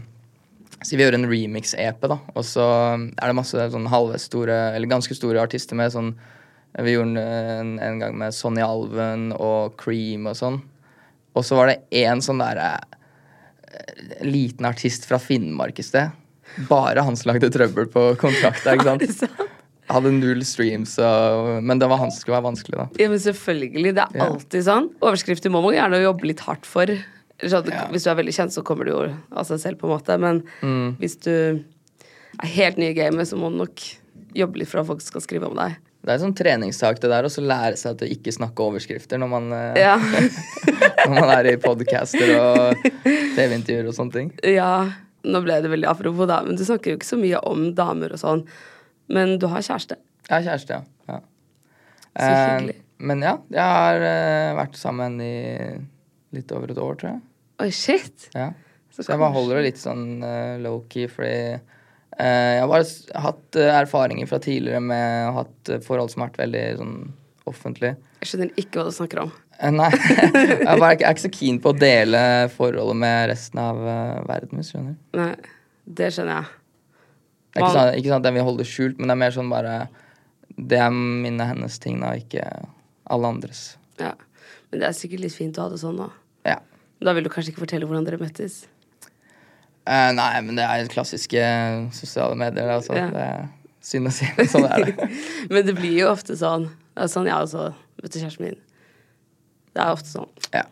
[0.84, 4.56] Si vi gjør en remix-EP, da, og så um, er det masse sånn halvveis store,
[4.76, 6.10] eller ganske store artister med sånn
[6.84, 10.58] Vi gjorde en, en gang med Sonny Alven og Cream og sånn.
[11.34, 12.76] Og så var det én sånn derre
[13.70, 16.12] eh, liten artist fra Finnmark i sted.
[16.68, 19.44] Bare han som lagde trøbbel på kontrakta, ikke sant?
[19.90, 22.86] Hadde null streams, og, men det var han som skulle være vanskelig, da.
[23.02, 23.90] ja, men selvfølgelig.
[23.98, 24.86] Det er alltid sånn.
[25.04, 26.92] Overskrifter må man gjerne jobbe litt hardt for.
[27.42, 27.88] Sånn, Ja.
[27.90, 29.00] Hvis du er veldig kjent, så kommer du jo
[29.32, 30.18] av seg selv, på en måte.
[30.20, 30.96] Men Mm.
[31.00, 31.64] hvis du
[32.42, 33.80] er helt ny i gamet, så må du nok
[34.34, 35.76] jobbe litt for at folk skal skrive om deg.
[36.04, 39.18] Det er en sånn treningssak det der, å lære seg til å ikke snakke overskrifter
[39.18, 39.96] når man, eh, Ja.
[41.08, 42.76] når man er i podcaster og
[43.36, 44.32] TV-intervjuer og sånne ting.
[44.44, 44.92] ja.
[45.24, 48.12] Nå ble det veldig apropos, da, men du snakker jo ikke så mye om damer
[48.12, 48.46] og sånn.
[49.08, 49.96] Men du har kjæreste.
[50.28, 50.82] Jeg har kjæreste, ja.
[51.08, 51.20] ja.
[52.14, 52.74] Så hyggelig.
[52.76, 55.80] Eh, men ja, jeg har eh, vært sammen i
[56.36, 57.22] litt over et år, tror jeg.
[57.64, 58.28] Oi, shit!
[58.34, 58.50] Ja.
[58.90, 63.22] Så Så, jeg bare holder det litt sånn uh, low-key, fordi uh, jeg har bare
[63.24, 66.98] hatt uh, erfaringer fra tidligere med å ha hatt forhold som har vært veldig sånn
[67.50, 67.94] offentlig.
[68.22, 69.32] Jeg skjønner ikke hva du snakker om.
[69.74, 69.90] Nei.
[70.64, 72.20] Jeg bare, jeg er ikke så keen på å dele
[72.50, 73.76] forholdet med resten av
[74.26, 74.96] verden, hvis du skjønner.
[75.14, 75.34] Nei,
[75.84, 76.48] det skjønner jeg.
[77.54, 79.20] Det er ikke sånn, ikke sånn at jeg vil holde det skjult, men det er
[79.20, 79.74] mer sånn bare
[80.58, 82.42] Det er mine hennes ting, da, ikke
[83.14, 83.62] alle andres.
[84.00, 84.10] Ja.
[84.70, 86.10] Men det er sikkert litt fint å ha det sånn, da.
[87.04, 88.62] Da vil du kanskje ikke fortelle hvordan dere møttes?
[89.84, 91.42] Eh, nei, men det er klassiske
[91.92, 92.96] sosiale medier, altså.
[92.96, 93.10] Ja.
[93.12, 93.42] Det er
[93.84, 95.08] synd å si, men sånn er det.
[95.52, 96.70] Men det blir jo ofte sånn.
[97.10, 97.66] Sånn jeg også
[98.00, 98.56] møtte kjæresten min.
[99.74, 100.30] Det er ofte sånn.
[100.54, 100.64] Ja.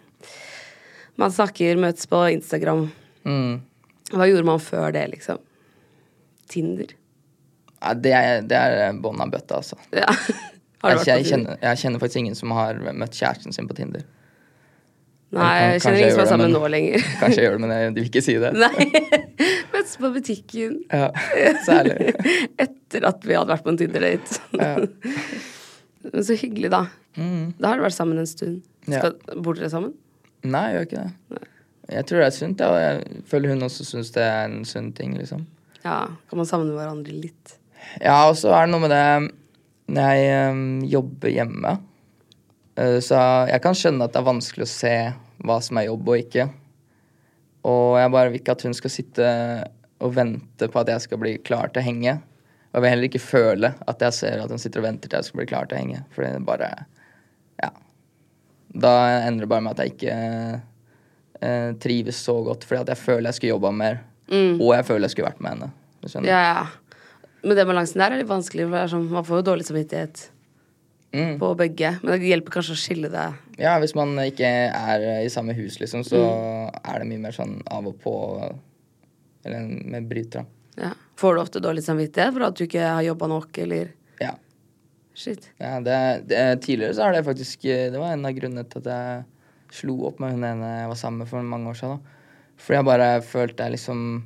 [1.20, 2.86] Man snakker, møtes på Instagram.
[3.28, 3.60] Mm.
[4.14, 5.42] Hva gjorde man før det, liksom?
[6.52, 6.94] Tinder?
[7.82, 9.78] Ja, det er, det er bånn av bøtta, altså.
[9.92, 10.08] Ja.
[10.82, 14.02] Jeg, jeg, kjenner, jeg kjenner faktisk ingen som har møtt kjæresten sin på Tinder.
[15.32, 17.04] Nei, jeg kjenner ingen som er sammen men- nå lenger.
[17.22, 18.50] Kanskje jeg gjør det, men jeg, de vil ikke si det.
[18.58, 18.86] Nei.
[19.72, 21.06] Møttes på butikken Ja,
[21.64, 22.12] Særlig.
[22.66, 24.42] etter at vi hadde vært på en Tinder-date.
[24.60, 24.74] Ja.
[26.12, 26.82] Men så hyggelig, da.
[27.16, 27.54] Mm.
[27.56, 28.60] Da har dere vært sammen en stund.
[28.90, 29.08] Ja.
[29.38, 29.94] Bor dere sammen?
[30.44, 31.48] Nei, jeg gjør ikke det.
[31.92, 34.92] Jeg tror det er sunt, og jeg føler hun også syns det er en sunn
[34.96, 35.46] ting, liksom.
[35.82, 37.56] Ja, kan man savne hverandre litt?
[38.00, 39.32] Ja, og så er det noe med det
[39.90, 41.72] Når jeg um, jobber hjemme,
[42.74, 44.96] så jeg kan skjønne at det er vanskelig å se
[45.44, 46.46] hva som er jobb og ikke.
[47.68, 49.30] Og jeg bare vil ikke at hun skal sitte
[50.02, 52.16] og vente på at jeg skal bli klar til å henge.
[52.72, 55.20] Og jeg vil heller ikke føle at jeg ser at hun sitter og venter til
[55.20, 56.02] jeg skal bli klar til å henge.
[56.14, 56.72] Fordi det bare
[57.62, 57.70] Ja.
[58.72, 58.92] Da
[59.28, 60.16] ender det bare med at jeg ikke
[61.44, 64.00] eh, trives så godt, fordi at jeg føler jeg skulle jobba mer.
[64.58, 65.72] Og jeg føler jeg skulle vært med henne.
[66.24, 66.66] Ja, ja.
[67.42, 70.24] Men den balansen der er litt vanskelig, for det sånn, man får jo dårlig samvittighet
[71.12, 71.38] Mm.
[71.38, 71.98] på begge.
[72.02, 73.26] Men det hjelper kanskje å skille det.
[73.60, 76.22] Ja, hvis man ikke er i samme hus, liksom, så
[76.80, 78.14] er det mye mer sånn av og på
[79.44, 80.44] Eller med bryter.
[80.78, 80.92] Ja.
[81.18, 84.36] Får du ofte dårlig samvittighet for at du ikke har jobba nok, eller Ja.
[85.14, 85.50] Shit.
[85.58, 85.96] ja det,
[86.30, 89.24] det, tidligere så har det faktisk Det var en av grunnene til at jeg
[89.82, 91.98] slo opp med hun ene jeg var sammen med for mange år siden.
[91.98, 92.22] da.
[92.56, 94.24] Fordi jeg bare følte jeg liksom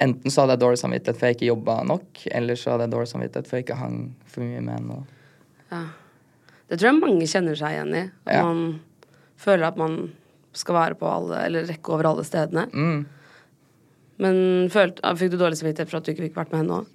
[0.00, 2.92] Enten så hadde jeg dårlig samvittighet for jeg ikke jobba nok, eller så hadde jeg
[2.94, 5.02] dårlig samvittighet for jeg ikke hang for mye med henne.
[5.70, 5.84] Ja.
[6.70, 8.02] Det tror jeg mange kjenner seg igjen i.
[8.26, 8.42] At Ja.
[8.46, 8.80] man
[9.40, 10.12] føler at man
[10.52, 12.66] skal være på alle, eller rekke over alle stedene.
[12.72, 13.06] Mm.
[14.20, 16.80] Men følte, ah, fikk du dårlig samvittighet for at du ikke fikk vært med henne
[16.82, 16.86] òg?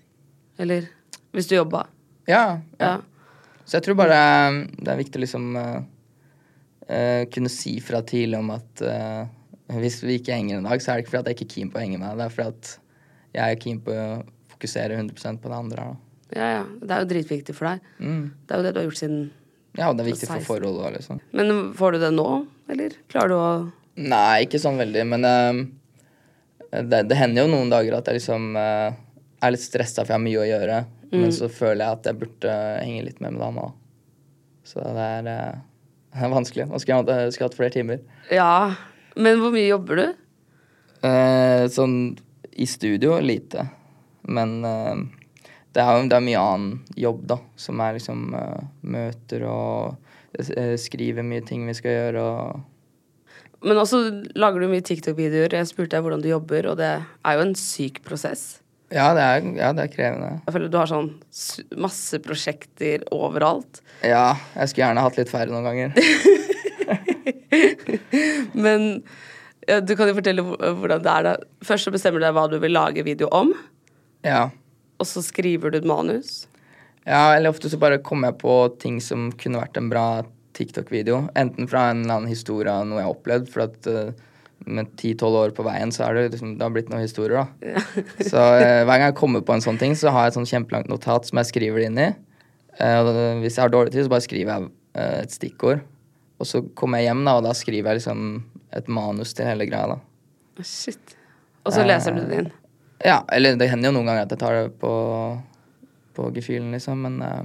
[0.60, 0.88] Eller
[1.34, 1.86] hvis du jobba?
[2.28, 3.02] Ja, Ja.
[3.66, 5.80] Så jeg tror bare det er viktig å liksom uh,
[6.86, 9.26] uh, kunne si fra tidlig om at uh,
[9.74, 11.54] hvis vi ikke henger en dag, så er det ikke fordi at jeg ikke er
[11.56, 12.20] keen på å henge med deg.
[12.20, 12.70] Det er fordi at
[13.34, 14.06] jeg er keen på å
[14.54, 15.88] fokusere 100% på det andre.
[15.90, 15.96] Da.
[16.34, 16.62] Ja, ja.
[16.82, 17.84] Det er jo dritviktig for deg.
[18.02, 18.22] Mm.
[18.48, 19.20] Det er jo det du har gjort siden
[19.78, 21.20] Ja, og det er viktig for forholdet òg, liksom.
[21.36, 22.28] Men får du det nå,
[22.72, 22.96] eller?
[23.12, 23.50] Klarer du å
[23.96, 25.60] Nei, ikke sånn veldig, men eh,
[26.84, 28.90] det, det hender jo noen dager at jeg liksom uh,
[29.40, 30.80] er litt stressa for jeg har mye å gjøre.
[31.16, 33.70] Men så føler jeg at jeg burde henge litt mer med dama.
[34.68, 35.86] Så det er, uh,
[36.18, 36.66] det er vanskelig.
[36.74, 38.02] Man skulle hatt- skulle hatt flere timer.
[38.36, 38.50] Ja.
[39.16, 40.06] Men hvor mye jobber du?
[41.06, 41.96] Uh, sånn
[42.60, 43.68] i studio lite.
[44.28, 44.96] Men eh,
[45.76, 47.38] det er jo det er mye annen jobb, da.
[47.60, 49.98] Som er liksom uh, møter og
[50.40, 52.62] uh, skrive mye ting vi skal gjøre og
[53.66, 53.98] Men også
[54.38, 55.56] lager du mye TikTok-videoer.
[55.58, 58.44] Jeg spurte deg hvordan du jobber, og det er jo en syk prosess.
[58.94, 60.28] Ja, det er, ja, det er krevende.
[60.46, 61.10] Jeg føler du har sånn
[61.82, 63.82] masse prosjekter overalt.
[64.06, 65.96] Ja, jeg skulle gjerne hatt litt færre noen ganger.
[68.66, 69.02] Men
[69.66, 71.34] ja, du kan jo fortelle hvordan det er da.
[71.66, 73.50] Først så bestemmer du deg hva du vil lage video om,
[74.26, 74.52] Ja.
[75.00, 76.46] Og så skriver du et manus.
[77.06, 80.08] ja, eller ofte så bare kommer jeg på ting som kunne vært en bra
[80.56, 81.26] TikTok-video.
[81.38, 84.14] Enten fra en eller annen historie av noe jeg har opplevd, for at uh,
[84.66, 87.84] med ti-tolv år på veien så er det liksom, det har blitt noen historier, da.
[88.32, 90.50] så uh, hver gang jeg kommer på en sånn ting, så har jeg et sånn
[90.54, 92.10] kjempelangt notat som jeg skriver det inn i.
[92.80, 93.12] Uh,
[93.44, 95.84] hvis jeg har dårlig tid, så bare skriver jeg et stikkord.
[96.40, 98.22] Og så kommer jeg hjem, da, og da skriver jeg liksom
[98.76, 100.64] et manus til hele greia, da.
[100.64, 101.16] Shit.
[101.66, 102.54] Og så leser du det inn.
[103.04, 104.92] Ja, eller det hender jo noen ganger at jeg tar det på,
[106.16, 107.44] på gefühlen, liksom, men uh,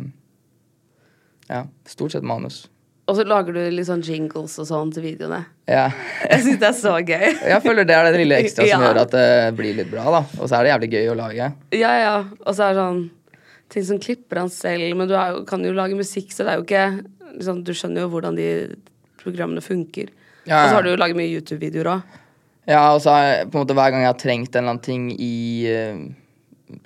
[1.51, 2.69] ja, stort sett manus.
[3.11, 5.41] Og så lager du litt sånn jingles og sånn til videoene.
[5.67, 5.89] Ja.
[6.31, 7.25] Jeg syns det er så gøy.
[7.51, 8.79] Jeg føler det er det lille ekstra som Ja.
[8.87, 9.25] gjør at det
[9.59, 10.21] blir litt bra, da.
[10.39, 11.49] Og så er det jævlig gøy å lage.
[11.75, 12.13] Ja, ja.
[12.45, 13.01] Og så er det sånn
[13.75, 16.61] ting som klipper han selv, men du jo, kan jo lage musikk, så det er
[16.61, 16.87] jo ikke
[17.41, 18.49] liksom, Du skjønner jo hvordan de
[19.25, 20.15] programmene funker.
[20.47, 22.17] Ja, Og så har du jo laget mye YouTube-videoer òg.
[22.71, 24.77] Ja, og så har jeg på en måte hver gang jeg har trengt en eller
[24.77, 25.33] annen ting i
[25.67, 26.03] eh,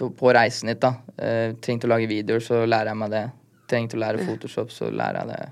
[0.00, 0.94] på, på reisen hit, da.
[1.20, 3.24] eh, trengt å lage videoer, så lærer jeg meg det.
[3.68, 5.42] Trengt å lære Photoshop, så lærer jeg det.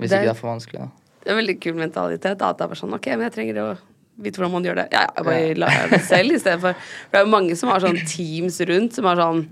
[0.00, 0.88] Hvis Det- ikke det er for vanskelig, da.
[1.20, 2.40] Det er en veldig kul mentalitet.
[2.40, 3.66] At det er bare sånn OK, men jeg trenger å
[4.20, 4.86] vite hvordan man gjør det.
[4.94, 6.74] Ja, jeg bare lager det selv istedenfor.
[7.10, 9.42] For det er jo mange som har sånn teams rundt, som har sånn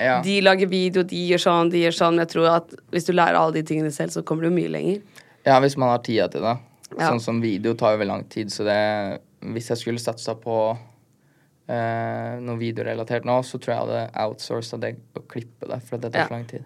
[0.00, 0.22] Ja.
[0.24, 2.16] De lager video, de gjør sånn, de gjør sånn.
[2.16, 4.72] Men jeg tror at hvis du lærer alle de tingene selv, så kommer du mye
[4.72, 5.02] lenger.
[5.44, 6.56] Ja, hvis man har tida til det.
[6.96, 7.10] Ja.
[7.10, 10.54] Sånn som video tar jo veldig lang tid, så det Hvis jeg skulle satsa på
[11.68, 15.98] eh, noe videorelatert nå, så tror jeg jeg hadde outsourca det å klippe det, for
[16.02, 16.26] det tar Ja.
[16.26, 16.64] for lang tid.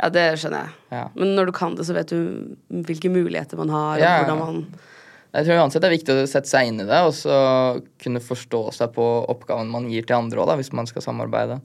[0.00, 0.74] Ja, det skjønner jeg.
[0.90, 1.04] Ja.
[1.14, 4.38] Men når du kan det, så vet du hvilke muligheter man har, Ja, og hvordan
[4.38, 4.64] man
[5.34, 8.20] Jeg tror uansett det er viktig å sette seg inn i det, og så kunne
[8.22, 11.60] forstå seg på oppgaven man gir til andre òg, hvis man skal samarbeide.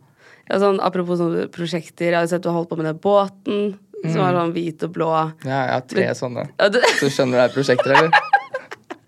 [0.50, 3.78] ja, sånn, Apropos sånne prosjekter, jeg har sett du har holdt på med den båten,
[4.10, 5.10] som er sånn hvit og blå.
[5.46, 6.50] Ja, jeg har tre Men- sånne.
[6.60, 6.80] Ja, du...
[6.98, 8.10] Så skjønner du det er prosjekter, eller?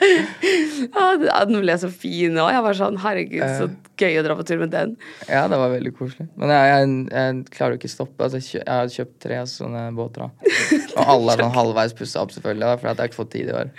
[0.01, 2.49] ja, den ble så fin òg.
[2.55, 3.67] Jeg var sånn herregud, så
[4.01, 4.95] gøy å dra på tur med den.
[5.29, 6.27] Ja, det var veldig koselig.
[6.41, 8.25] Men jeg, jeg, jeg klarer jo ikke å stoppe.
[8.27, 10.25] Altså, jeg, har kjøpt tre sånne båter.
[10.25, 10.57] da.
[10.97, 13.51] Og alle er sånn halvveis pussa opp, selvfølgelig, da, for jeg har ikke fått tid
[13.53, 13.71] i år.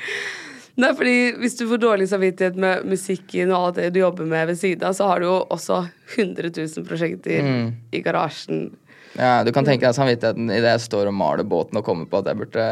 [0.81, 4.47] Nei, fordi Hvis du får dårlig samvittighet med musikken og alt det du jobber med
[4.49, 5.83] ved siden av, så har du jo også
[6.17, 7.67] 100 000 prosjekter Mm.
[7.93, 8.71] i garasjen.
[9.19, 12.23] Ja, Du kan tenke deg samvittigheten idet jeg står og maler båten og kommer på
[12.23, 12.65] at jeg burde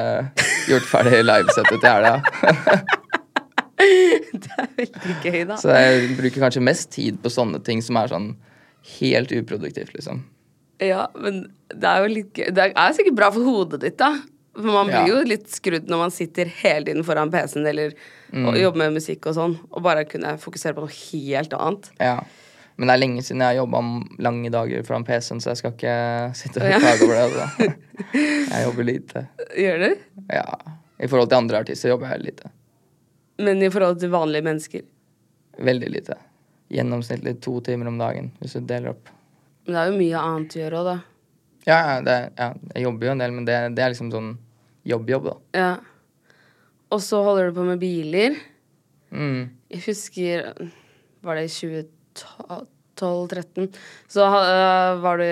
[0.71, 2.23] gjort ferdig livesettet til helga.
[4.81, 5.57] Veldig gøy, da.
[5.61, 8.31] Så jeg bruker kanskje mest tid på sånne ting som er sånn
[8.99, 10.23] helt uproduktivt, liksom.
[10.81, 12.51] Ja, men det er jo litt gøy.
[12.57, 14.15] Det er sikkert bra for hodet ditt, da.
[14.57, 15.07] For man blir Ja.
[15.13, 17.93] jo litt skrudd når man sitter hele tiden foran PC-en eller
[18.33, 18.47] Mm.
[18.49, 21.91] og jobber med musikk og sånn, og bare kunne fokusere på noe helt annet.
[22.01, 22.21] Ja.
[22.77, 23.81] Men det er lenge siden jeg har jobba
[24.23, 27.25] lange dager foran PC-en, så jeg skal ikke sitte og klage over det.
[27.27, 27.75] Altså.
[28.51, 29.29] Jeg jobber lite.
[29.55, 29.97] Gjør du?
[30.33, 30.45] Ja.
[30.99, 32.51] I forhold til andre artister jobber jeg lite.
[33.41, 34.83] Men i forhold til vanlige mennesker.
[35.61, 36.17] Veldig lite.
[36.71, 39.05] Gjennomsnittlig to timer om dagen, hvis du deler opp.
[39.67, 40.97] Men det er jo mye annet å gjøre òg, da.
[41.69, 44.31] Ja, ja, det, ja, jeg jobber jo en del, men det, det er liksom sånn
[44.89, 45.35] jobb-jobb, da.
[45.59, 45.73] Ja.
[46.91, 48.31] Og så holder du på med biler.
[49.11, 49.43] Mm.
[49.71, 50.35] Jeg husker
[51.27, 53.67] Var det i 2012-2013?
[54.09, 55.31] Så uh, var du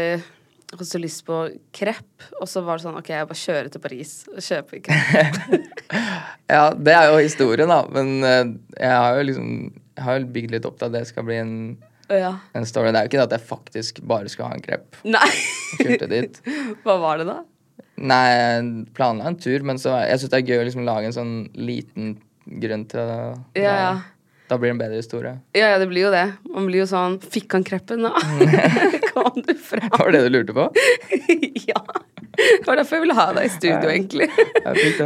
[0.72, 1.40] hadde så lyst på
[1.74, 5.38] krepp, og så var det sånn OK, jeg bare kjører til Paris og kjøper krepp.
[6.48, 7.82] Ja, det er jo historien, da.
[7.92, 9.48] Men eh, jeg har jo liksom
[9.98, 11.54] Jeg har jo bygd litt opp til at det skal bli en,
[12.12, 12.34] ja.
[12.56, 12.92] en story.
[12.92, 15.00] Det er jo ikke det at jeg faktisk bare skal ha en krepp.
[15.16, 15.30] Nei!
[15.80, 16.38] Kjørte dit.
[16.84, 17.40] Hva var det, da?
[17.98, 21.08] Nei, jeg planla en tur, men så jeg syns det er gøy å liksom lage
[21.08, 22.14] en sånn liten
[22.62, 23.18] grunn til det.
[23.64, 23.90] Ja, ja.
[24.48, 25.34] Da blir det en bedre historie.
[25.56, 26.24] Ja, ja, det blir jo det.
[26.48, 28.94] Man blir jo sånn Fikk han kreppen, da?
[29.18, 29.90] Kom du fram?
[29.98, 30.68] Var det det du lurte på?
[31.70, 31.82] ja.
[32.38, 34.28] Det var derfor jeg ville ha deg i studio, egentlig.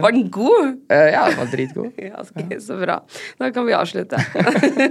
[0.03, 0.75] Var den god?
[0.93, 1.93] Eh, ja, den var dritgod.
[2.11, 2.99] Ja, okay, så bra.
[3.41, 4.21] Da kan vi avslutte.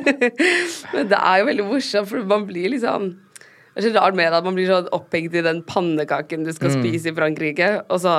[0.96, 3.12] Men det er jo veldig morsomt, for man blir liksom
[3.72, 6.74] Det er så rart med at man blir sånn opphengt i den pannekaken du skal
[6.74, 8.16] spise i Frankrike, og så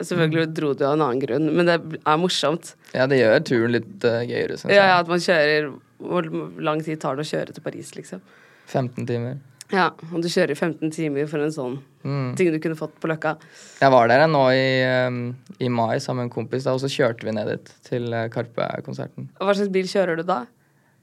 [0.00, 1.74] Selvfølgelig dro du av en annen grunn, men det
[2.08, 2.70] er morsomt.
[2.96, 4.88] Ja, det gjør turen litt uh, gøyere, syns Ja, jeg.
[4.88, 5.66] ja, At man kjører
[6.00, 6.28] Hvor
[6.70, 8.22] lang tid tar det å kjøre til Paris, liksom?
[8.70, 9.34] 15 timer.
[9.70, 11.78] Ja, og du kjører 15 timer for en sånn
[12.38, 13.36] ting du kunne fått på Løkka.
[13.80, 14.70] Jeg var der nå i,
[15.62, 18.26] i mai sammen med en kompis, da, og så kjørte vi ned dit til uh,
[18.32, 19.28] Karpe-konserten.
[19.38, 20.42] Hva slags bil kjører du da?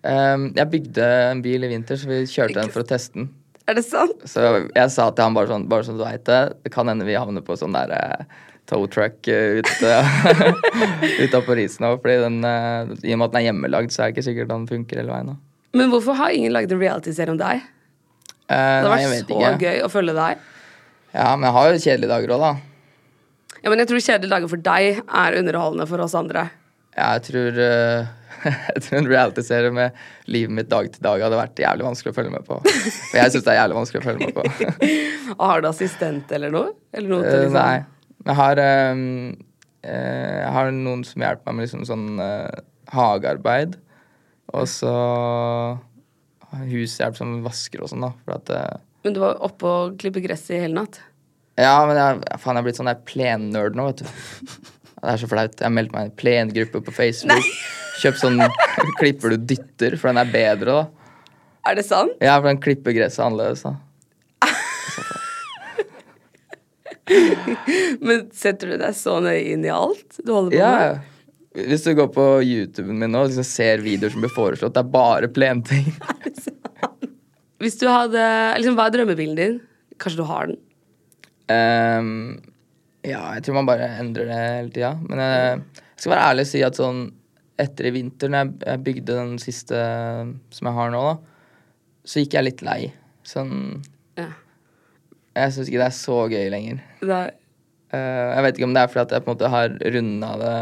[0.03, 3.31] Um, jeg bygde en bil i vinter, så vi kjørte den for å teste den.
[3.67, 4.21] Er det sant?
[4.29, 7.07] Så jeg sa til han bare sånn, bare sånn du veit det, det kan hende
[7.07, 9.71] vi havner på sånn der uh, tow truck ut,
[11.23, 11.95] ut av Paris nå.
[12.03, 14.53] Fordi den, uh, i og med at den er hjemmelagd, så er det ikke sikkert
[14.53, 15.33] den funker hele veien.
[15.33, 15.39] da.
[15.77, 17.65] Men hvorfor har ingen lagd en realityserie om deg?
[18.47, 19.57] Uh, Det hadde nei, vært så ikke.
[19.67, 20.45] gøy å følge deg.
[21.17, 22.51] Ja, men jeg har jo kjedelige dager òg, da.
[23.63, 26.45] Ja, men jeg tror kjedelige dager for deg er underholdende for oss andre.
[26.97, 28.07] Ja, jeg tror, uh,
[28.75, 29.97] jeg tror en realityserie med
[30.31, 32.59] livet mitt dag til dag hadde vært jævlig vanskelig å følge med på.
[32.63, 34.45] For jeg syns det er jævlig vanskelig å følge med på.
[35.39, 36.71] Og har du assistent eller noe?
[36.95, 37.59] Eller noe til Eh, liksom?
[37.59, 38.23] nei.
[38.27, 38.59] Jeg har,
[38.91, 39.03] um,
[39.87, 43.77] eh, jeg har noen som hjelper meg med liksom sånn uh, hagearbeid.
[44.55, 44.93] Og så
[46.55, 48.11] hushjelp som vasker og sånn, da.
[48.25, 50.99] For at eh, Men du var oppe og klippet gresset i hele natt?
[51.57, 54.07] Ja, men jeg, faen, jeg er blitt sånn der plennerd nå, vet du.
[54.97, 55.59] Det er så flaut.
[55.61, 57.45] Jeg meldte meg i en plengruppe på Facebook.
[58.01, 58.39] Kjøpt sånn
[58.99, 60.85] klipper du dytter, for den er bedre, da.
[61.67, 62.13] Er det sant?
[62.23, 63.73] Ja, for den klipper gresset annerledes, da.
[68.03, 70.87] Men setter du deg så nøye inn i alt du holder på Ja, med?
[70.87, 70.97] ja.
[71.57, 74.83] Hvis du går på YouTuben min nå og liksom ser videoer som blir foreslått, det
[74.83, 75.87] er bare plenting.
[77.63, 78.21] Hvis du hadde
[78.59, 79.55] liksom, Hva er drømmebilen din?
[79.97, 80.59] Kanskje du har den?
[81.49, 82.09] Um,
[83.07, 84.91] ja, jeg tror man bare endrer det hele tida.
[85.07, 87.01] Men eh, jeg skal være ærlig og si at sånn
[87.57, 89.79] etter i vinter, når jeg, jeg bygde den siste
[90.53, 91.15] som jeg har nå, da,
[92.05, 92.81] så gikk jeg litt lei.
[93.25, 93.55] Sånn
[94.19, 94.29] Ja.
[95.37, 96.79] Jeg syns ikke det er så gøy lenger.
[97.05, 97.33] Er,
[97.95, 100.31] Eh, jeg vet ikke om det er fordi at jeg på en måte har runda
[100.41, 100.55] det,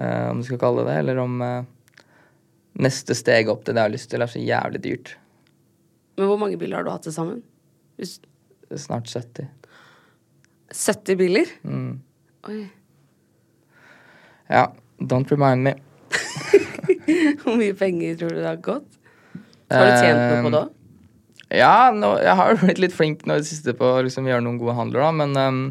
[0.00, 1.64] eh, om du skal kalle det det, eller om uh,
[2.84, 5.14] neste steg opp til det jeg har lyst til, er så jævlig dyrt.
[6.18, 7.42] Men hvor mange biler har du hatt til sammen?
[7.98, 8.20] Hvis-
[8.74, 9.46] Snart 70.
[10.74, 11.50] 70 biler?
[11.62, 12.00] Mm.
[12.48, 12.62] Oi.
[14.50, 14.66] Ja,
[14.98, 15.74] don't remind me.
[17.42, 18.98] Hvor mye penger tror du det har gått?
[19.70, 20.72] Har du tjent noe på det òg?
[21.54, 24.42] Ja, nå, jeg har blitt litt flink nå i det siste på å liksom gjøre
[24.44, 25.62] noen gode handler, da, men um,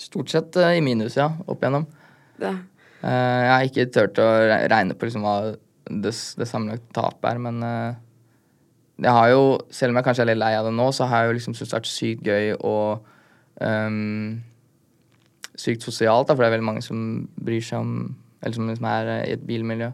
[0.00, 1.86] stort sett uh, i minus, ja, opp igjennom.
[2.42, 2.52] Ja.
[3.06, 4.26] Eh, jeg har ikke turt å
[4.72, 5.36] regne på liksom hva
[5.86, 7.98] det, det sammenlagte tapet er, men eh,
[9.04, 11.22] jeg har jo, selv om jeg kanskje er litt lei av det nå, så har
[11.22, 13.04] jeg jo liksom syntes det har vært sykt gøy og
[13.60, 14.38] um,
[15.60, 17.02] sykt sosialt, da, for det er veldig mange som
[17.36, 17.92] bryr seg om
[18.40, 19.88] Eller som liksom er i et bilmiljø.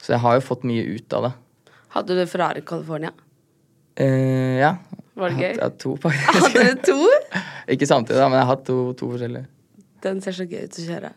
[0.00, 1.30] Så jeg har jo fått mye ut av det.
[1.92, 3.10] Hadde du Ferrari California?
[3.98, 4.70] Uh, ja.
[5.18, 5.58] Var det Jeg gøy?
[5.58, 6.38] har hadde to, faktisk.
[6.46, 7.38] Hadde du to?
[7.74, 9.48] Ikke samtidig, da, men jeg har hatt to, to forskjellige.
[10.06, 11.10] Den ser så gøy ut å kjøre.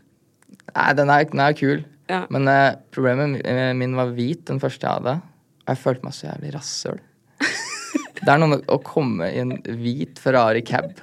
[0.71, 1.83] Nei, den er, den er kul.
[2.11, 2.23] Ja.
[2.33, 5.17] Men eh, problemet eh, min var hvit, den første jeg hadde.
[5.63, 6.99] Og jeg følte meg så jævlig rasshøl.
[8.21, 10.99] Det er noe med å komme i en hvit Ferrari cab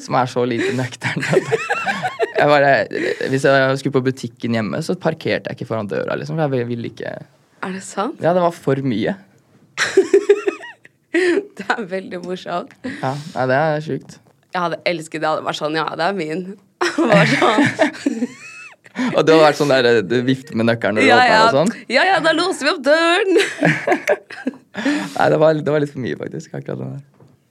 [0.00, 1.24] som er så lite nøktern.
[2.36, 2.72] Jeg bare,
[3.32, 6.18] hvis jeg skulle på butikken hjemme, så parkerte jeg ikke foran døra.
[6.20, 7.14] liksom, for Jeg ville ikke
[7.64, 8.20] Er det sant?
[8.20, 9.14] Ja, det var for mye.
[11.56, 12.74] Det er veldig morsomt.
[12.84, 14.18] Ja, nei, Det er sjukt.
[14.52, 15.24] Jeg hadde elsket det.
[15.24, 16.44] Jeg hadde vært sånn, ja, det er min.
[17.10, 18.26] Bare sånn.
[19.12, 21.42] Og du har vært sånn der du vifter med nøkkelen når du Ja, åpner ja.
[21.44, 21.72] og sånn?
[21.92, 23.32] ja, ja, da låser vi opp døren.
[25.16, 26.54] Nei, det var, det var litt for mye, faktisk.
[26.56, 27.04] akkurat den der.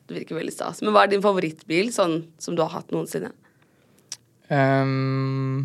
[0.05, 0.81] Det virker veldig stas.
[0.85, 3.31] Men hva er din favorittbil sånn som du har hatt noensinne?
[4.49, 5.63] Um,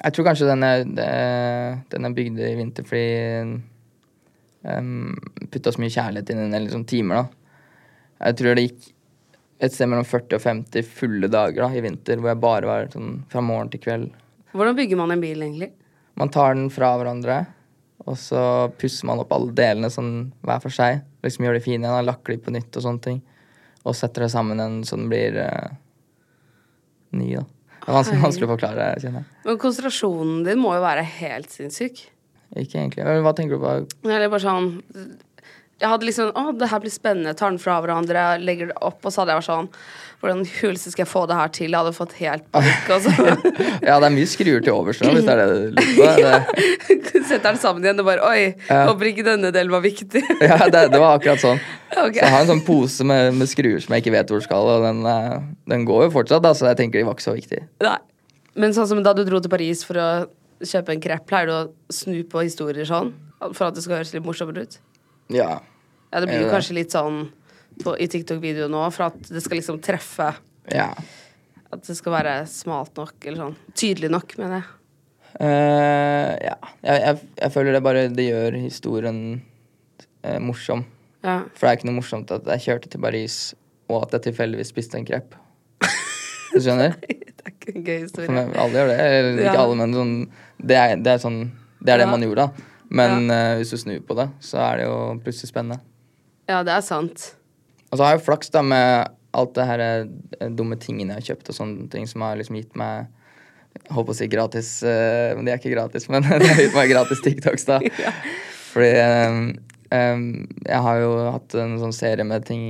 [0.00, 0.84] jeg tror kanskje den er,
[1.92, 3.58] den er bygd i vinter fordi
[4.64, 5.12] um,
[5.52, 7.26] Putta så mye kjærlighet inn i den, eller sånn timer, da.
[8.30, 8.86] Jeg tror det gikk
[9.56, 12.88] et sted mellom 40 og 50 fulle dager da, i vinter hvor jeg bare var
[12.92, 14.10] sånn fra morgen til kveld.
[14.56, 15.70] Hvordan bygger man en bil, egentlig?
[16.16, 17.42] Man tar den fra hverandre,
[18.06, 18.42] og så
[18.80, 21.02] pusser man opp alle delene sånn hver for seg.
[21.24, 23.18] Liksom Gjør de fine igjen, lakker de på nytt og sånne ting.
[23.86, 25.76] Og setter det sammen igjen så den blir uh,
[27.16, 27.44] ny, da.
[27.86, 29.40] Det er vanskelig, vanskelig å forklare, kjenner jeg.
[29.46, 32.00] Men konsentrasjonen din må jo være helt sinnssyk.
[32.56, 33.04] Ikke egentlig.
[33.22, 33.74] Hva tenker du på?
[34.08, 34.72] Eller bare sånn
[35.76, 37.34] Jeg hadde liksom Å, det her blir spennende.
[37.36, 39.70] Tar den fra hverandre, legger det opp, og så hadde jeg vært sånn
[40.22, 41.68] Hvordan huleste skal jeg få det her til?
[41.68, 42.86] Jeg hadde fått helt panikk.
[43.86, 46.64] Ja, det er mye skruer til overs nå, hvis det er det du lurer på.
[47.28, 50.22] Setter den sammen igjen og bare Oi, håper ikke denne delen var viktig.
[50.48, 51.60] ja, det, det var akkurat sånn.
[51.92, 52.16] Okay.
[52.16, 54.72] Så jeg har en sånn pose med, med skruer som jeg ikke vet hvor skal,
[54.78, 55.36] og den, eh,
[55.74, 57.68] den går jo fortsatt, da, så jeg tenker de var ikke så viktige.
[57.84, 57.98] Nei.
[58.56, 60.08] Men sånn som da du dro til Paris for å
[60.64, 61.62] kjøpe en krepp, pleier du å
[61.92, 63.12] snu på historier sånn?
[63.52, 64.78] For at det skal høres litt morsommere ut?
[65.34, 65.60] Ja.
[66.12, 67.26] Ja, det blir jo kanskje litt sånn
[67.82, 70.32] på, i TikTok-videoen nå, for at det skal liksom treffe.
[70.72, 70.92] ja.
[71.74, 73.54] At det skal være smalt nok, eller sånn.
[73.74, 74.68] Tydelig nok, mener jeg.
[75.40, 76.54] Uh, ja.
[76.86, 79.18] Jeg, jeg, jeg føler det bare det gjør historien
[80.22, 80.84] uh, morsom.
[81.26, 81.40] Ja.
[81.58, 83.38] For det er ikke noe morsomt at jeg kjørte til Paris,
[83.90, 85.34] og at jeg tilfeldigvis spiste en krepp.
[86.54, 86.94] Du skjønner?
[87.36, 88.46] Det er ikke en gøy historie.
[88.62, 88.96] alle gjør det.
[89.02, 90.14] Eller ikke alle, men sånn
[90.70, 91.36] det er, det er sånn
[91.82, 92.10] Det er det Ja.
[92.14, 92.64] man gjorde, da.
[92.88, 95.80] Men eh, hvis du snur på det, så er det jo plutselig spennende.
[96.46, 97.32] Ja, det er sant.
[97.90, 101.22] Og så har jeg jo flaks da med alt det her eh, dumme tingene jeg
[101.22, 103.12] har kjøpt, og sånne ting som har liksom gitt meg
[103.76, 106.62] jeg holdt på å si gratis, uh, men de er ikke gratis, men det har
[106.62, 107.76] gitt meg gratis TikToks, da.
[108.72, 108.88] Fordi
[109.28, 109.42] um,
[109.92, 110.22] um,
[110.64, 112.64] jeg har jo hatt en sånn serie med ting,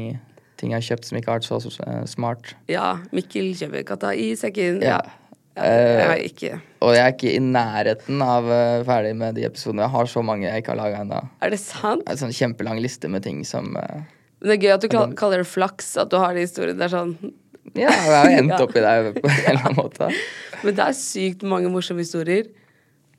[0.58, 2.56] ting jeg har kjøpt som ikke har vært så, så smart.
[2.70, 4.82] Ja, Mikkel kjøper katta i sekken.
[4.82, 4.98] Ja.
[4.98, 5.25] Ja.
[5.56, 6.50] Jeg er ikke
[6.84, 9.86] Og jeg er ikke i nærheten av eh, ferdig med de episodene.
[9.86, 11.20] Jeg har så mange jeg ikke har laga ennå.
[11.42, 12.02] Er det sant?
[12.12, 14.02] En sånn kjempelang liste med ting som eh,
[14.42, 16.76] Men det er gøy at du kal- kaller det flaks, at du har de historiene.
[16.78, 17.16] Det er sånn
[17.74, 18.68] Ja, jeg har endt Ja.
[18.68, 20.10] i deg på en eller annen måte.
[20.62, 22.46] Men det er sykt mange morsomme historier.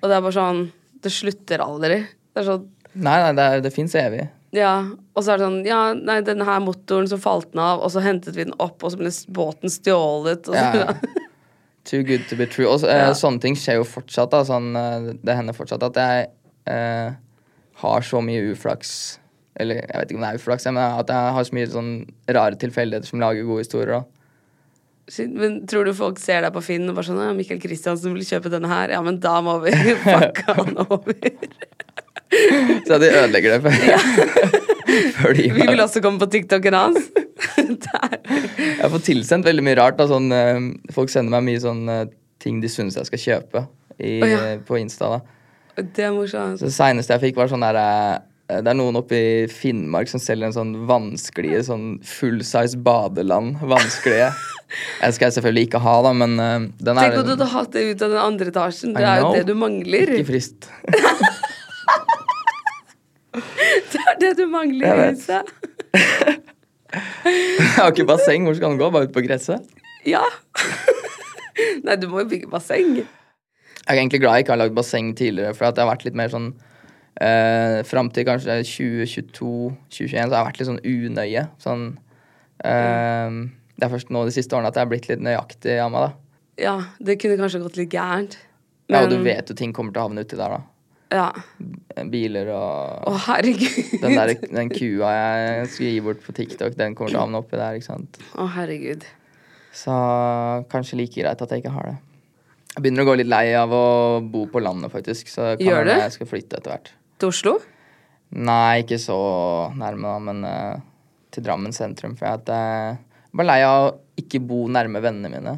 [0.04, 0.64] Og det er bare sånn
[1.02, 2.04] Det slutter aldri.
[2.06, 4.24] Det er sånn Nei, nei, det, er- det fins evig.
[4.56, 4.76] Ja,
[5.14, 7.92] og så er det sånn Ja, nei, den her motoren, så falt den av, og
[7.94, 10.94] så hentet vi den opp, og så ble båten stjålet, og så Ja.
[11.88, 12.68] Too good to be true.
[12.68, 13.14] Og eh, Ja.
[13.16, 14.34] sånne ting skjer jo fortsatt.
[14.34, 14.42] Da.
[14.48, 16.28] Sånn, eh, det hender fortsatt at jeg
[16.68, 17.14] eh,
[17.84, 18.92] har så mye uflaks
[19.58, 21.92] Eller jeg vet ikke om det er uflaks, men at jeg har så mye sånn
[22.30, 23.96] rare tilfeldigheter som lager gode historier.
[23.96, 24.04] Da.
[25.34, 28.28] Men tror du folk ser deg på Finn og bare sånn ja, 'Michael Christiansen vil
[28.28, 29.72] kjøpe denne her.' Ja, men da må vi
[30.04, 31.16] pakke han over.
[32.86, 33.74] Så de ødelegger det før,
[35.18, 37.10] før de Vi vil også komme på TikToken hans.
[38.82, 39.98] Jeg fått tilsendt veldig mye rart.
[40.00, 40.62] Da, sånn, eh,
[40.96, 42.06] folk sender meg mye sånn eh,
[42.42, 43.66] ting de syns jeg skal kjøpe
[43.98, 44.42] i, oh, ja.
[44.66, 45.18] på Insta.
[45.18, 46.62] da Det er morsomt.
[46.62, 50.12] Så Det seneste jeg fikk, var sånn der eh, Det er noen oppe i Finnmark
[50.12, 53.58] som selger en sånn vanskelige sånn full size badeland.
[53.62, 54.32] Vanskelige.
[55.02, 57.52] Den skal jeg selvfølgelig ikke ha, da, men uh, den er Tenk om du hadde
[57.54, 58.96] hatt det ut av den andre etasjen.
[58.98, 60.18] Det er jo det du mangler.
[60.18, 60.72] ikke frist.
[63.88, 65.52] Det er det du mangler huset.
[66.94, 68.48] Jeg har ikke basseng.
[68.48, 68.90] Hvor skal den gå?
[68.94, 69.66] Bare ut på gresset?
[70.08, 70.24] Ja.
[71.86, 73.02] Nei, du må jo bygge basseng.
[73.02, 76.04] Jeg er egentlig glad jeg ikke har lagd basseng tidligere, for at det har vært
[76.08, 76.50] litt mer sånn
[77.24, 81.46] eh, Fram til kanskje 2022-2021 så har jeg vært litt sånn unøye.
[81.64, 81.86] Sånn
[82.68, 83.38] eh,
[83.78, 86.10] Det er først nå de siste årene at jeg har blitt litt nøyaktig av meg,
[86.10, 86.44] da.
[86.58, 88.40] Ja, det kunne kanskje gått litt gærent.
[88.88, 90.77] Ja, og du vet jo ting kommer til å havne uti der, da.
[91.14, 91.30] Ja.
[92.12, 93.78] Biler og Å, herregud.
[94.02, 97.40] den, der, den kua jeg skulle gi bort på TikTok, den kommer til å havne
[97.40, 98.20] oppi der, ikke sant.
[98.36, 99.06] Å, herregud.
[99.78, 99.94] Så
[100.72, 101.96] kanskje like greit at jeg ikke har det.
[102.74, 103.86] Jeg begynner å gå litt lei av å
[104.22, 105.32] bo på landet, faktisk.
[105.32, 105.94] Så kan Gjør du?
[105.96, 106.92] jeg skal flytte etter hvert.
[107.18, 107.56] Til Oslo?
[108.38, 109.18] Nei, ikke så
[109.80, 110.84] nærme, da, men uh,
[111.34, 112.14] til Drammen sentrum.
[112.20, 113.00] For jeg at er
[113.32, 115.56] bare lei av å ikke bo nærme vennene mine.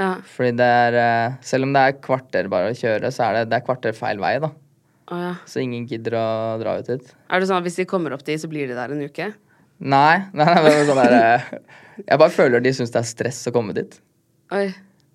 [0.00, 0.16] Ja.
[0.24, 3.50] Fordi det er uh, Selv om det er kvarter bare å kjøre, så er det,
[3.52, 4.50] det er kvarter feil vei, da.
[5.12, 5.32] Å, ja.
[5.48, 6.26] Så ingen gidder å
[6.62, 7.10] dra ut dit.
[7.28, 9.32] Er det sånn at hvis de kommer opp dit, så blir de der en uke?
[9.82, 10.22] Nei.
[10.32, 13.52] nei, nei men sånn der, eh, Jeg bare føler de syns det er stress å
[13.54, 13.98] komme dit.
[14.54, 14.70] Oi.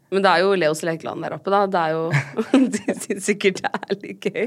[0.07, 1.65] Men det er jo Leos lekeland der oppe, da.
[1.67, 2.03] Det er jo
[2.77, 4.45] De syns sikkert det er litt gøy.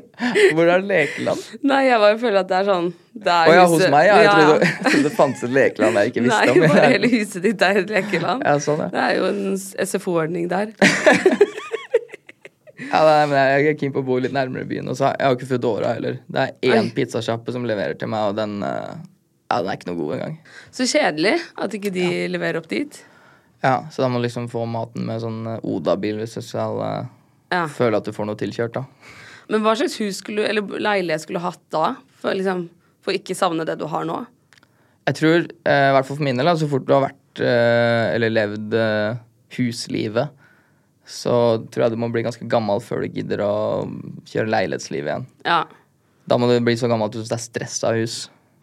[0.56, 1.42] Hvor er lekeland?
[1.68, 2.88] Nei, jeg bare føler at det er sånn
[3.20, 4.06] det er Å ja, hos meg?
[4.08, 4.14] Ja.
[4.16, 6.64] Jeg Ja, trodde, jeg trodde det fantes et lekeland jeg ikke visste Nei, om.
[6.76, 8.46] bare hele huset ditt er et lekeland.
[8.46, 8.88] Ja, sånn, ja.
[8.94, 10.72] Det er jo en SFO-ordning der.
[12.90, 14.88] Ja, nei, men jeg er keen på å bo litt nærmere byen.
[14.90, 16.18] Og så har jeg har ikke Foodora heller.
[16.26, 18.96] Det er én pizzasjappe som leverer til meg, og den, eh,
[19.50, 20.34] ja, den er ikke noe god engang.
[20.74, 22.98] Så kjedelig at ikke de leverer opp dit.
[23.62, 26.80] Ja, så da må du liksom få maten med sånn eh, Oda-bil hvis du skal
[26.86, 27.08] eh,
[27.54, 27.64] Ja.
[27.68, 28.84] føle at du får noe tilkjørt, da.
[29.50, 31.94] Men hva slags hus skulle, eller leilighet skulle du hatt da?
[32.22, 32.68] For, liksom,
[33.02, 34.20] for ikke savne det du har nå?
[35.08, 38.14] Jeg tror, eh, i hvert fall for min del, så fort du har vært eh,
[38.14, 39.18] eller levd eh,
[39.56, 40.30] huslivet,
[41.10, 41.34] så
[41.70, 43.54] tror jeg du må bli ganske gammel før du gidder å
[44.30, 45.26] kjøre leilighetsliv igjen.
[45.46, 45.64] Ja.
[46.30, 48.18] Da må du bli så gammel at du synes det er stress av hus.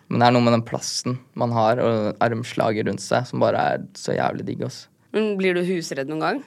[0.08, 3.64] Men det er noe med den plassen man har, og armslaget rundt seg, som bare
[3.74, 4.64] er så jævlig digg.
[4.70, 4.86] Ass.
[5.16, 6.40] Men blir du husredd noen gang?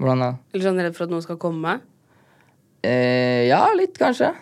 [0.00, 0.30] Hvordan da?
[0.50, 1.76] Eller sånn redd for at noen skal komme?
[2.84, 4.32] Eh, ja, litt kanskje.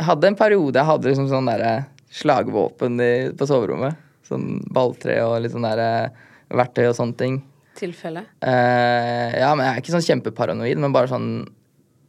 [0.00, 1.74] Jeg hadde en periode jeg hadde liksom sånn derre
[2.10, 4.00] slagvåpen i, på soverommet.
[4.26, 6.10] Sånn balltre og litt sånn derre
[6.50, 7.38] verktøy og sånne ting.
[7.80, 8.22] Tilfelle?
[8.44, 11.30] Uh, ja, men jeg er ikke sånn kjempeparanoid, men bare sånn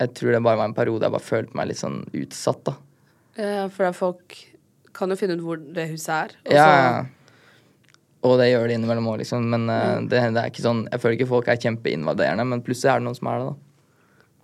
[0.02, 2.74] Jeg tror det bare var en periode jeg bare følte meg litt sånn utsatt, da.
[3.38, 4.38] Ja, for det er folk
[4.98, 6.34] kan jo finne ut hvor det huset er.
[6.46, 6.66] og Ja,
[7.04, 7.08] så-
[8.24, 9.46] Og det gjør de innimellom òg, liksom.
[9.50, 12.92] Men eh, det, det er ikke sånn Jeg føler ikke folk er kjempeinvaderende, men plutselig
[12.92, 13.48] er det noen som er det,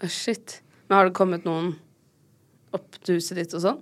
[0.01, 0.07] da.
[0.07, 0.61] Shit.
[0.87, 1.75] Men har det kommet noen
[2.73, 3.81] opp til huset ditt og sånn?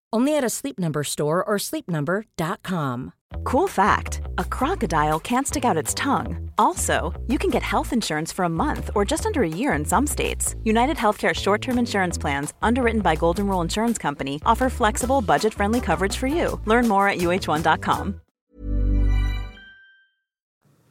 [0.13, 3.13] Only at a Sleep Number store or sleepnumber.com.
[3.43, 6.51] Cool fact a crocodile can't stick out its tongue.
[6.57, 9.85] Also, you can get health insurance for a month or just under a year in
[9.85, 10.55] some states.
[10.63, 15.53] United Healthcare short term insurance plans, underwritten by Golden Rule Insurance Company, offer flexible, budget
[15.53, 16.59] friendly coverage for you.
[16.65, 18.15] Learn more at uh1.com.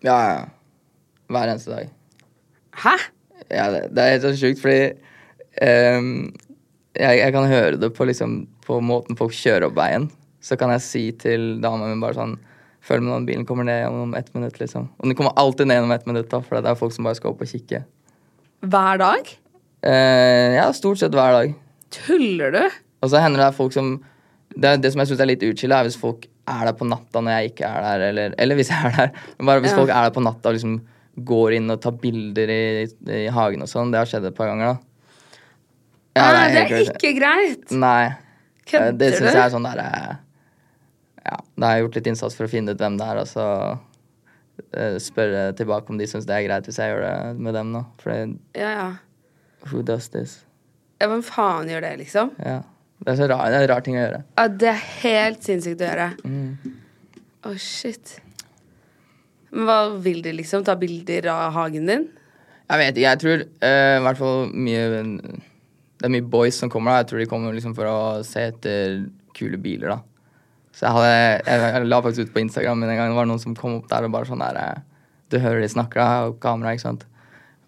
[0.02, 0.44] Ja, ja.
[1.28, 1.90] Hver eneste dag.
[2.72, 2.96] Hæ?
[3.50, 4.92] Ja, det, det er helt så sjukt, fordi
[5.62, 6.32] ehm,
[6.96, 10.06] jeg, jeg kan høre det på, liksom, på måten folk kjører opp veien.
[10.40, 12.38] Så kan jeg si til dama mi bare sånn
[12.80, 14.86] Følg med når bilen kommer ned om ett minutt, liksom.
[14.96, 17.18] Og den kommer alltid ned om ett minutt, da, for det er folk som bare
[17.18, 17.82] skal opp og kikke.
[18.64, 19.28] Hver dag?
[19.84, 21.52] Eh, ja, stort sett hver dag.
[21.92, 22.62] Tuller du?
[23.04, 23.98] Og så hender det folk som
[24.56, 27.20] Det, det som jeg syns er litt utskilla, er hvis folk er der på natta
[27.22, 29.12] når jeg ikke er der, eller, eller hvis jeg er der.
[29.44, 29.76] Bare hvis Ja.
[29.82, 30.80] folk er der på natta og liksom
[31.30, 32.62] går inn og tar bilder i,
[33.12, 33.92] i hagen og sånn.
[33.92, 35.36] Det har skjedd et par ganger, da.
[36.16, 37.70] Ja, Nei, det er det er ikke greit.
[37.76, 38.08] Nei.
[38.78, 38.98] Eh, du?
[39.02, 39.86] Det syns jeg er sånn derre
[41.24, 43.28] Ja, da har jeg gjort litt innsats for å finne ut hvem det er, og
[43.28, 43.46] så
[44.72, 47.72] eh, spørre tilbake om de syns det er greit hvis jeg gjør det med dem
[47.74, 47.82] nå.
[48.00, 48.14] For
[48.56, 48.88] Ja, ja.
[49.70, 50.40] who does this?
[51.00, 51.08] ja.
[51.08, 52.30] Hvem faen gjør det, liksom?
[52.44, 52.60] Ja.
[53.00, 54.18] Det er så rar, det er en rar ting å gjøre.
[54.36, 56.08] Ja, det er helt sinnssykt å gjøre.
[56.28, 56.74] Mm.
[57.48, 58.18] oh, shit.
[59.50, 60.64] Men hva vil de, liksom?
[60.68, 62.04] Ta bilder av hagen din?
[62.70, 64.82] Jeg vet ikke, jeg tror i i hvert fall mye
[66.01, 67.03] Det er mye boys som kommer da.
[67.03, 69.03] Jeg tror de kommer liksom for å se etter
[69.36, 69.98] kule biler, da.
[70.72, 73.11] Så jeg, hadde, jeg, jeg la faktisk ut på Instagram men en gang.
[73.12, 74.78] Det var noen som kom opp der og bare sånn der eh,
[75.30, 77.05] Du hører de snakker, da, og kamera, ikke sant.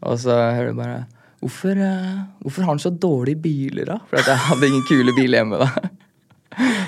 [0.03, 1.03] Og så hører du bare
[1.43, 3.97] Hvorfor, eh, hvorfor har han så dårlige biler, da?
[4.09, 5.69] For jeg hadde ingen kule biler hjemme, da.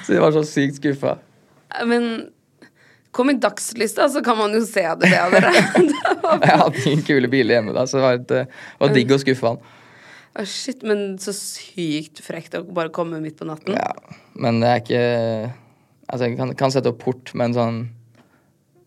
[0.06, 1.16] Så de var så sykt skuffa.
[1.90, 2.06] Men
[3.14, 5.10] kom i dagslista, så kan man jo se det.
[5.10, 8.46] Det var- Jeg hadde ingen kule biler hjemme da, så det var, et, eh,
[8.78, 9.58] det var digg å skuffe han.
[10.34, 13.76] Å, shit, men så sykt frekt å bare komme midt på natten.
[13.78, 13.92] Ja,
[14.34, 15.04] men det er ikke
[16.04, 17.78] Altså, jeg kan, kan sette opp port, men sånn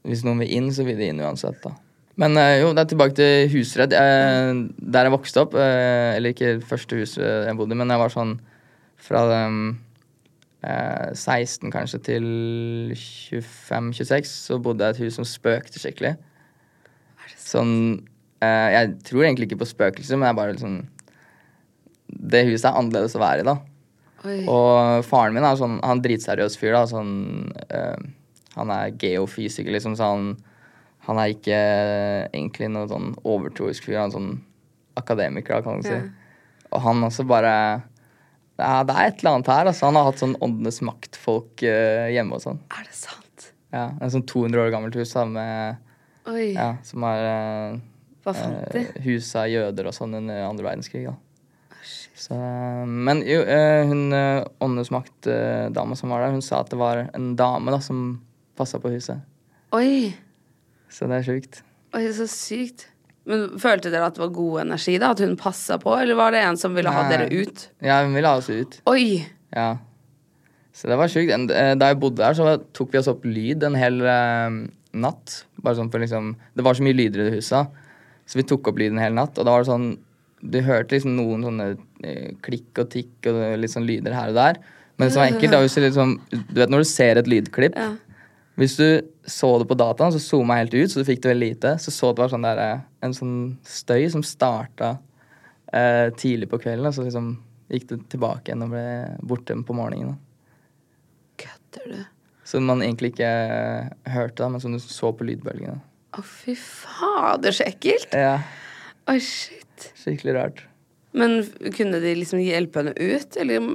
[0.07, 1.73] Hvis noen vil inn, så vil de inn uansett, da.
[2.17, 3.93] Men eh, jo, det er tilbake til Husredd.
[3.93, 8.01] Eh, der jeg vokste opp, eh, eller ikke første huset jeg bodde i, men jeg
[8.01, 8.31] var sånn
[9.07, 12.25] fra eh, 16 kanskje til
[12.97, 16.15] 25-26, så bodde jeg i et hus som spøkte skikkelig.
[17.37, 17.75] Sånn
[18.41, 20.79] eh, Jeg tror egentlig ikke på spøkelser, men jeg bare liksom
[22.07, 23.57] Det huset er annerledes å være i, da.
[24.27, 24.37] Oi.
[24.49, 26.73] Og faren min er sånn, han er dritseriøs fyr.
[26.73, 27.95] da, sånn, eh,
[28.57, 30.31] Han er geofysiker, liksom, så han,
[31.05, 31.57] han er ikke
[32.33, 33.99] egentlig noen sånn overtroisk fyr.
[34.01, 34.31] Han er sånn
[34.97, 35.99] akademiker, da, kan man si.
[36.71, 37.51] Og han også bare
[38.57, 39.67] ja, Det er et eller annet her.
[39.69, 39.85] altså.
[39.85, 42.57] Han har hatt sånn Åndenes makt-folk eh, hjemme og sånn.
[42.73, 43.51] Er det sant?
[43.71, 45.77] Ja, En sånn 200 år gammelt hus da, med,
[46.55, 47.77] ja, som har eh,
[48.25, 48.81] Hva fant de?
[48.87, 51.05] eh, hus av jøder og sånn under andre verdenskrig.
[51.05, 51.13] da.
[52.17, 52.33] Så,
[52.87, 57.03] men jo, eh, hun eh, Åndenes makt-dama som var der, hun sa at det var
[57.13, 58.17] en dame da, som
[58.57, 59.21] passa på huset.
[59.77, 60.15] Oi.
[60.89, 61.59] Så det er sjukt.
[61.93, 62.87] Oi, så sykt.
[63.27, 65.11] Men Følte dere at det var god energi, da?
[65.13, 65.93] At hun passa på?
[65.99, 67.11] Eller var det en som ville ha Nei.
[67.11, 67.67] dere ut?
[67.85, 68.79] Ja, hun ville ha oss ut.
[68.89, 69.19] Oi!
[69.53, 69.75] Ja.
[70.73, 71.33] Så det var sjukt.
[71.53, 74.57] Eh, Da jeg bodde der, så tok vi oss opp lyd en hel eh,
[74.97, 75.41] natt.
[75.61, 77.77] Bare sånn for liksom Det var så mye lyder i det huset,
[78.27, 79.37] så vi tok opp lyd en hel natt.
[79.37, 79.89] Og da var det sånn
[80.41, 81.69] Du hørte liksom noen sånne
[82.05, 84.59] eh, klikk og tikk og litt sånn lyder her og der.
[84.97, 87.75] Men som var ekkelt, da hvis du liksom Du vet når du ser et lydklipp
[87.77, 87.91] Ja.
[88.57, 91.49] Hvis du så det på dataen, så zooma helt ut, så du fikk det veldig
[91.51, 91.75] lite.
[91.77, 94.95] Så så det var sånn der, eh, en sånn støy som starta
[95.69, 97.35] eh, tidlig på kvelden, og så liksom
[97.69, 98.85] gikk det tilbake igjen og ble
[99.29, 100.15] borte på morgenen.
[101.37, 101.99] Kødder du?
[102.47, 105.77] Som man egentlig ikke eh, hørte, da, men som du så på lydbølgene.
[106.17, 108.09] Å, fy fader, så ekkelt.
[108.15, 108.39] Ja,
[109.07, 109.91] Oi, shit.
[109.95, 110.63] skikkelig rart.
[111.17, 111.39] Men
[111.75, 113.69] kunne de liksom hjelpe henne ut, eller?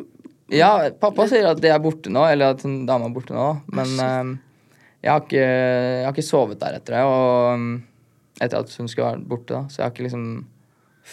[0.53, 3.47] Ja, pappa sier at de er borte nå, eller at en dama er borte nå,
[3.73, 4.33] men eh,
[5.01, 7.71] jeg, har ikke, jeg har ikke sovet der etter det, og um,
[8.37, 10.27] etter at hun skulle være borte, da, så jeg har ikke liksom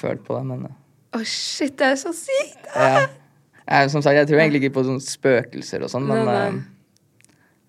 [0.01, 0.73] følt på det, men Å,
[1.17, 2.67] oh, shit, det er så sykt.
[2.75, 3.07] Ja.
[3.69, 6.59] Jeg, som sagt, jeg tror egentlig ikke på sånne spøkelser og sånn, men Nei, nei.
[6.59, 6.75] eh,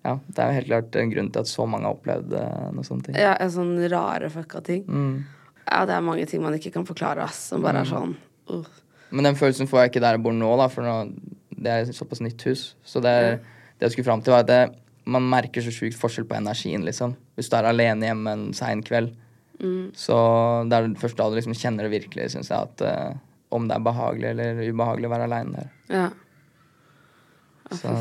[0.01, 2.67] ja, det er jo helt klart en grunn til at så mange har opplevd eh,
[2.73, 3.09] noe sånt.
[3.13, 4.83] Ja, en sånn rare fucka ting.
[4.89, 5.19] Mm.
[5.67, 7.47] Ja, det er mange ting man ikke kan forklare, ass.
[7.51, 8.15] Som bare er sånn
[8.51, 8.77] uh.
[9.11, 10.93] Men den følelsen får jeg ikke der jeg bor nå, da, for nå,
[11.61, 12.69] det er såpass nytt hus.
[12.87, 13.41] Så det, er,
[13.75, 14.61] det jeg skulle fram til, var at det,
[15.11, 17.17] man merker så sjukt forskjell på energien, liksom.
[17.35, 19.11] Hvis du er alene hjemme en sein kveld,
[19.93, 20.17] så
[20.69, 23.19] det er først da du liksom kjenner det virkelig, syns jeg, at uh,
[23.53, 25.71] om det er behagelig eller ubehagelig å være aleine der.
[25.91, 26.05] Ja.
[27.69, 27.95] Å, Så,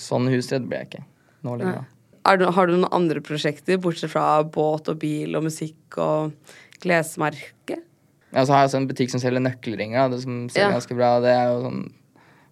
[0.00, 1.04] sånn husredd ble jeg ikke
[1.46, 1.84] nå lenger.
[2.24, 6.54] Er du, har du noen andre prosjekter, bortsett fra båt og bil og musikk og
[6.82, 7.78] klesmerke?
[8.34, 10.72] Ja, så har jeg en butikk som selger nøkkelringer, det som selger Ja.
[10.78, 11.20] ganske bra.
[11.20, 11.92] Det er jo sånn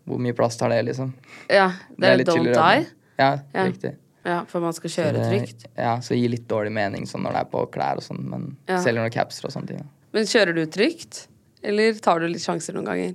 [0.04, 1.12] Hvor mye plass tar det, liksom?
[1.48, 2.42] Ja, det er, litt Don't.
[2.52, 2.86] Die.
[3.18, 3.64] Ja, Ja.
[3.68, 3.96] riktig.
[4.24, 5.64] Ja, for man skal kjøre Det- trygt.
[5.78, 8.56] Ja, så gir litt dårlig mening sånn når det er på klær og sånn, men
[8.68, 8.78] Ja.
[8.78, 9.88] selger noen capser og sånne ting.
[10.12, 11.28] Men kjører du trygt?
[11.62, 13.14] Eller tar du litt sjanser noen ganger?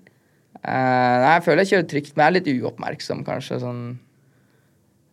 [0.66, 3.60] Uh, nei, jeg føler jeg kjører trygt, men jeg er litt uoppmerksom, kanskje.
[3.60, 3.98] Sånn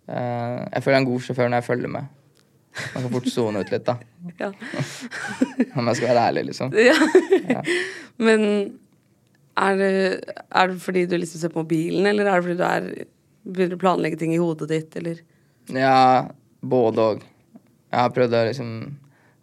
[0.08, 2.08] uh, Jeg føler jeg er en god sjåfør når jeg følger med.
[2.94, 3.98] Man kan fort sone ut litt, da.
[4.40, 4.48] Ja.
[5.78, 6.74] Om jeg skal være ærlig, liksom.
[6.74, 7.60] ja.
[8.18, 8.46] Men
[9.54, 9.90] er det,
[10.50, 13.08] er det fordi du liksom ser på mobilen, eller er det fordi du er,
[13.46, 15.22] begynner å planlegge ting i hodet ditt, eller?
[15.70, 16.26] Ja,
[16.60, 17.24] både og.
[17.94, 18.70] Jeg har prøvd å liksom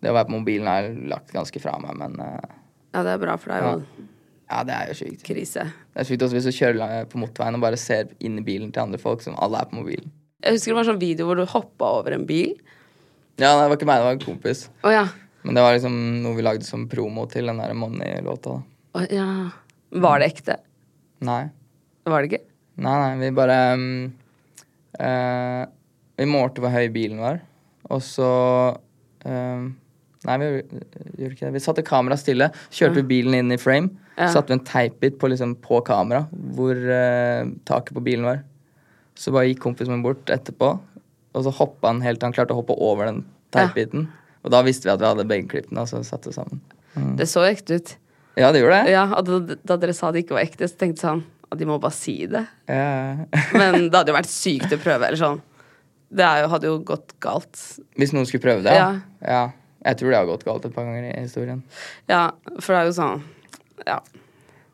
[0.03, 2.57] Det å være på mobilen har jeg lagt ganske fra meg, men uh,
[2.91, 4.07] Ja, det er bra, for det er jo
[4.51, 5.21] ja, det er jo sykt.
[5.23, 5.63] krise.
[5.93, 8.73] Det er sykt også hvis du kjører på motorveien og bare ser inn i bilen
[8.75, 10.11] til andre folk som alle er på mobilen.
[10.43, 12.57] Jeg husker det var en sånn video hvor du hoppa over en bil.
[13.39, 14.65] Ja, det var ikke meg, det var en kompis.
[14.84, 15.05] Oh, ja.
[15.45, 18.59] Men det var liksom noe vi lagde som promo til den der Money-låta.
[18.97, 19.27] Oh, ja.
[19.91, 20.57] Var det ekte?
[21.25, 21.43] Nei.
[22.09, 22.45] Var det ikke?
[22.82, 23.88] Nei, nei, vi bare um,
[24.97, 25.63] uh,
[26.17, 27.41] Vi målte hvor høy bilen var,
[27.91, 28.29] og så
[29.27, 29.69] eh,
[30.21, 30.49] Nei, vi
[31.17, 31.55] gjorde ikke det.
[31.55, 33.89] Vi satte kameraet stille, kjørte bilen inn i frame.
[34.19, 34.27] Ja.
[34.29, 38.43] Satte vi en teipbit på, liksom, på kamera hvor uh, taket på bilen var.
[39.17, 40.75] Så bare gikk kompisen min bort etterpå,
[41.32, 43.23] og så hoppa han helt han klarte å hoppe over den
[43.55, 44.09] teipbiten.
[44.41, 46.61] Og da visste vi at vi hadde begge klippene, og så satte sammen.
[47.17, 47.93] Det så ekte ut.
[48.39, 48.95] Ja, det gjorde det.
[48.95, 51.59] Ja, og da, da dere sa det ikke var ekte, så tenkte jeg sånn at
[51.59, 52.45] de må bare si det.
[52.71, 53.27] Ja.
[53.59, 55.07] Men det hadde jo vært sykt å prøve.
[55.09, 55.41] Eller sånn.
[56.11, 57.59] Det jo, hadde jo gått galt.
[57.99, 58.75] Hvis noen skulle prøve det?
[58.75, 58.91] Ja.
[59.23, 59.43] ja.
[59.82, 61.63] Jeg tror det har gått galt et par ganger i historien.
[62.11, 62.29] Ja,
[62.59, 63.23] for det er jo sånn
[63.88, 63.97] Ja.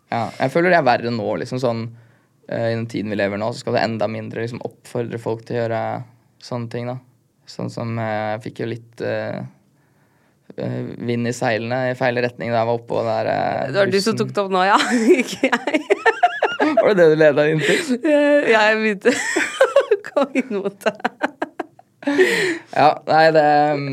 [0.08, 3.40] Ja, jeg føler det er verre nå, liksom sånn uh, I den tiden vi lever
[3.40, 5.82] nå, så skal det enda mindre liksom oppfordre folk til å gjøre
[6.44, 6.98] sånne ting, da.
[7.48, 9.40] Sånn som eh, Jeg fikk jo litt eh,
[10.60, 13.94] eh, vind i seilene i feil retning da jeg var oppå der eh, Det var
[13.94, 14.80] du som tok det opp nå, ja.
[15.22, 15.84] Ikke jeg.
[16.78, 17.94] Var det det du leda inn til?
[18.04, 19.14] Jeg begynte
[19.72, 20.96] å gå inn mot det.
[22.74, 23.46] Ja, nei, det
[23.78, 23.86] um...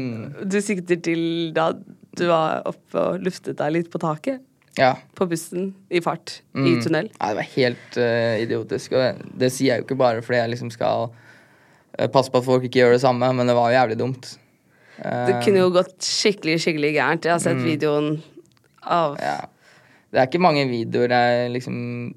[0.50, 1.22] Du sikter til
[1.54, 1.68] da
[2.18, 4.42] du var oppe og luftet deg litt på taket?
[4.78, 4.96] Ja.
[5.14, 7.10] På bussen i fart i tunnel?
[7.10, 8.94] Nei, det var helt uh, idiotisk.
[8.94, 11.12] Og det, det sier jeg jo ikke bare fordi jeg liksom skal
[11.98, 14.38] eh, passe på at folk ikke gjør det samme, men det var jo jævlig dumt.
[14.98, 17.24] Det kunne jo gått skikkelig, skikkelig gærent.
[17.26, 18.22] Jeg har sett videoen
[18.86, 19.40] av Ja.
[20.14, 22.14] Det er ikke mange videoer jeg liksom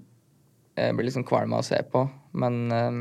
[0.78, 2.04] jeg blir liksom kvalm av å se på,
[2.38, 3.00] men um,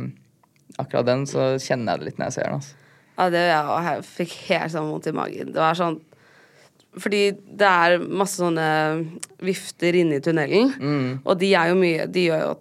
[0.81, 2.55] akkurat den så kjenner jeg det litt når jeg ser den.
[2.55, 2.75] altså.
[3.19, 5.53] Ja, det, ja, og jeg fikk helt sånn vondt i magen.
[5.53, 5.99] Det var sånn
[6.97, 7.21] Fordi
[7.61, 8.65] det er masse sånne
[9.45, 11.21] vifter inne i tunnelen, Mm.
[11.27, 12.55] og de er jo mye De gjør jo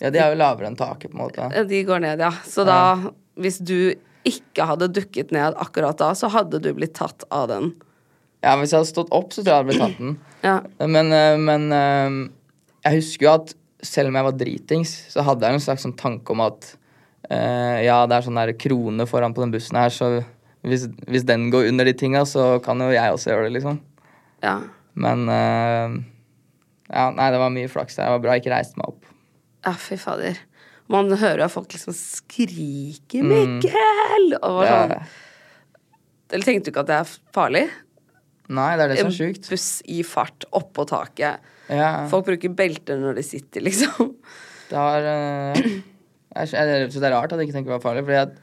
[0.00, 1.66] Ja, de er jo lavere enn taket, på en måte.
[1.68, 2.30] de går ned, ja.
[2.44, 2.96] Så da,
[3.40, 3.94] hvis du
[4.26, 7.74] ikke hadde dukket ned akkurat da, så hadde du blitt tatt av den.
[8.44, 10.16] Ja, Hvis jeg hadde stått opp, så tror jeg jeg hadde blitt tatt den.
[10.46, 10.60] Ja.
[10.78, 12.16] Men, eh, men eh,
[12.84, 15.96] jeg husker jo at selv om jeg var dritings, så hadde jeg en slags sånn
[15.98, 16.68] tanke om at
[17.32, 20.20] eh, ja, det er sånn der krone foran på den bussen her, så
[20.66, 23.80] hvis, hvis den går under de tinga, så kan jo jeg også gjøre det, liksom.
[24.44, 24.60] ja.
[24.96, 27.98] Men ja, nei, det var mye flaks.
[27.98, 29.10] Det var bra jeg ikke reiste meg opp.
[29.66, 30.38] Ja, fy fader.
[30.92, 34.94] Man hører jo folk liksom skrike 'Mikkel!' Og sånn.
[36.30, 37.66] Eller tenkte du ikke at det er farlig?
[38.46, 39.48] Nei, det er det som er sjukt.
[39.50, 41.42] buss i fart oppå taket.
[41.70, 44.12] Ja, Folk bruker belter når de sitter, liksom.
[44.70, 45.62] det har eh,
[46.36, 48.36] jeg, jeg, så Det er rart at jeg ikke tenker det var farlig, fordi at,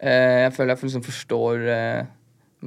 [0.00, 2.06] eh, jeg føler jeg liksom forstår eh,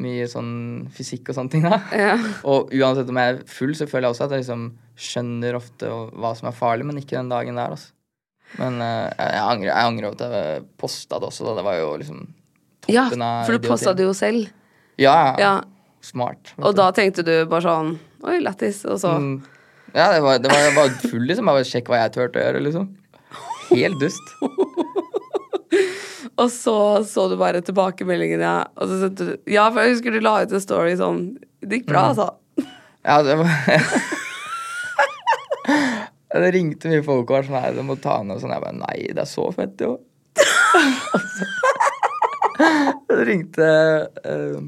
[0.01, 0.51] mye sånn
[0.93, 1.65] fysikk og sånne ting.
[1.65, 1.81] da.
[1.97, 2.13] Ja.
[2.47, 4.67] Og uansett om jeg er full, så føler jeg også at jeg liksom
[5.01, 7.89] skjønner ofte hva som er farlig, men ikke den dagen der, altså.
[8.59, 11.51] Men eh, jeg, angrer jeg angrer at jeg posta det også, da.
[11.59, 12.19] Det var jo liksom
[12.91, 13.21] Ja, av idioti.
[13.21, 14.41] Ja, for du posta det jo selv.
[14.99, 15.35] Ja, ja.
[15.39, 15.53] Ja.
[16.01, 16.53] Smart.
[16.57, 16.77] Og du.
[16.81, 17.91] da tenkte du bare sånn
[18.25, 18.83] Oi, lættis.
[18.85, 19.41] Og så Mm.
[19.93, 21.47] Ja, det var, det var, jeg var full, liksom.
[21.49, 22.85] Jeg bare sjekk hva jeg turte å gjøre, liksom.
[23.71, 24.25] Helt dust.
[26.41, 26.75] Og så
[27.05, 28.63] så du bare tilbakemeldingene, ja.
[28.79, 31.19] Og så sendte du Ja, for jeg husker du la ut en story sånn
[31.61, 32.07] Det gikk bra, Mm.
[32.13, 32.27] altså.
[33.03, 33.49] Ja, det var
[36.31, 38.53] Det ringte mye folk og var sånn Nei, du må ta ned og sånn.
[38.55, 39.97] Jeg bare Nei, det er så fett, jo.
[43.11, 43.67] Det ringte
[44.23, 44.59] eh,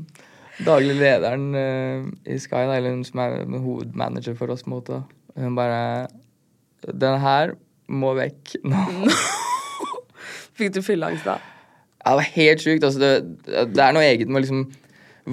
[0.66, 2.04] daglig lederen eh,
[2.34, 4.66] i Sky, da, eller hun som er hovedmanager for oss.
[4.66, 5.00] på en måte.
[5.40, 6.08] Hun bare
[6.84, 7.56] Den her
[7.88, 8.84] må vekk nå.
[10.58, 11.40] Fikk du fylleangst da?
[12.04, 12.84] Ja, det var helt sjukt.
[12.84, 13.14] Altså, det,
[13.72, 14.66] det er noe eget med å liksom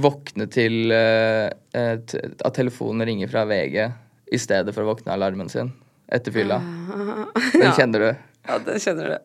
[0.01, 3.77] våkne til eh, eh, at telefonen ringer fra VG
[4.31, 5.73] i stedet for å våkne av alarmen sin
[6.11, 6.59] etter fylla.
[7.55, 7.73] Den Ja.
[7.77, 8.11] kjenner du.
[8.49, 9.17] Ja, den kjenner du.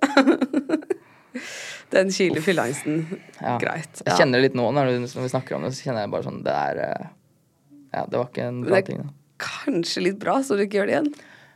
[1.94, 3.04] Den kiler fylleangsten.
[3.40, 3.58] Ja.
[3.62, 4.02] Greit.
[4.06, 6.42] Jeg kjenner det litt nå når, vi snakker om det, så kjenner jeg bare sånn
[6.46, 7.06] Det er eh,
[7.94, 9.00] Ja, det var ikke en bra ting.
[9.04, 9.14] da.
[9.46, 11.10] Kanskje litt bra, så du ikke gjør det igjen.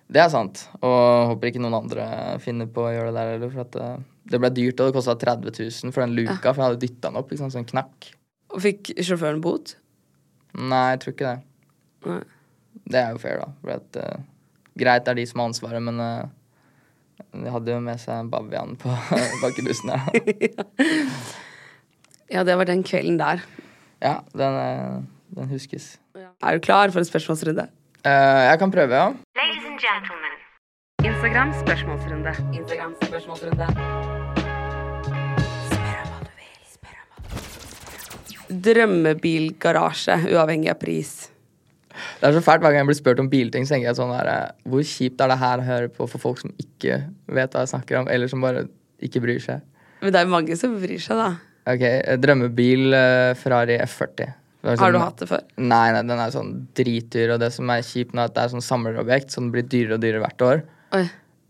[0.09, 0.61] Det er sant.
[0.80, 2.05] Og håper ikke noen andre
[2.43, 3.51] finner på å gjøre det der heller.
[3.53, 3.89] For at det,
[4.34, 5.53] det ble dyrt, og det kosta 30
[5.88, 8.09] 000 for den luka, for jeg hadde dytta den opp, Liksom, så den knakk.
[8.55, 9.75] Og fikk sjåføren bot?
[10.57, 11.39] Nei, jeg tror ikke det.
[12.09, 12.21] Nei.
[12.89, 13.51] Det er jo fair, da.
[13.61, 14.27] For at, eh,
[14.80, 16.30] greit det er de som har ansvaret, men eh,
[17.36, 18.93] de hadde jo med seg en bavian på
[19.43, 20.19] bak i her.
[22.30, 23.39] Ja, det var den kvelden der.
[24.05, 25.01] Ja, den, eh,
[25.34, 25.97] den huskes.
[26.43, 27.65] Er du klar for en spørsmålsrunde?
[28.05, 29.07] Uh, jeg kan prøve, ja.
[29.36, 30.36] Ladies and gentlemen.
[31.03, 32.32] Instagram spørsmålsrunde.
[32.53, 33.67] Instagram spørsmålsrunde.
[38.49, 41.11] Drømmebilgarasje, uavhengig av pris.
[42.22, 44.14] Det er så fælt hver gang jeg blir spurt om bilting, så tenker jeg sånn
[44.16, 47.64] eh, Hvor kjipt er det her å høre på for folk som ikke vet hva
[47.66, 48.66] jeg snakker om, eller som bare
[49.02, 49.62] ikke bryr seg?
[50.02, 51.30] Men det er jo mange som bryr seg, da.
[51.70, 51.84] Ok,
[52.24, 54.34] drømmebil eh, Ferrari F40.
[54.60, 55.43] Det er Har sånn- du hatt det før?
[55.58, 58.43] Nei, nei, den er sånn dritdyr, og det som er kjipt nå, er at det
[58.43, 60.64] er sånn samlerobjekt, så den blir dyrere og dyrere hvert år.
[60.97, 61.06] Oi.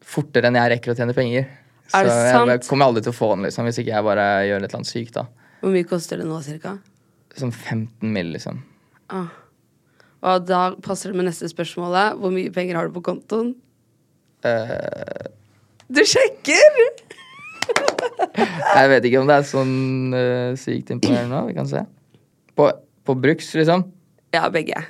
[0.10, 1.46] fortere enn jeg rekker å tjene penger.
[1.94, 2.68] Er det så jeg, sant?
[2.70, 4.90] kommer aldri til å få den liksom, hvis ikke jeg bare gjør et eller annet
[4.90, 5.14] sykt.
[5.14, 5.24] da.
[5.62, 6.74] Hvor mye koster det nå, cirka?
[7.38, 8.62] Sånn 15 mill., liksom.
[9.10, 9.28] Ah.
[10.20, 12.18] Og da passer det med neste spørsmålet.
[12.20, 13.54] Hvor mye penger har du på kontoen?
[14.44, 15.30] Uh...
[15.90, 16.80] Du sjekker!
[18.76, 19.76] jeg vet ikke om det er sånn
[20.16, 21.42] uh, sykt imponerende.
[21.50, 21.84] Vi kan se.
[22.58, 22.70] På,
[23.08, 23.88] på Bruks, liksom.
[24.36, 24.84] Ja, begge.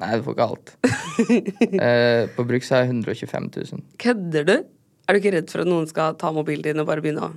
[0.00, 0.74] Nei, du får ikke alt.
[0.82, 3.84] uh, på Bruks har jeg 125 000.
[4.02, 4.56] Kødder du?
[5.04, 7.34] Er du ikke redd for at noen skal ta mobilen din og bare begynne å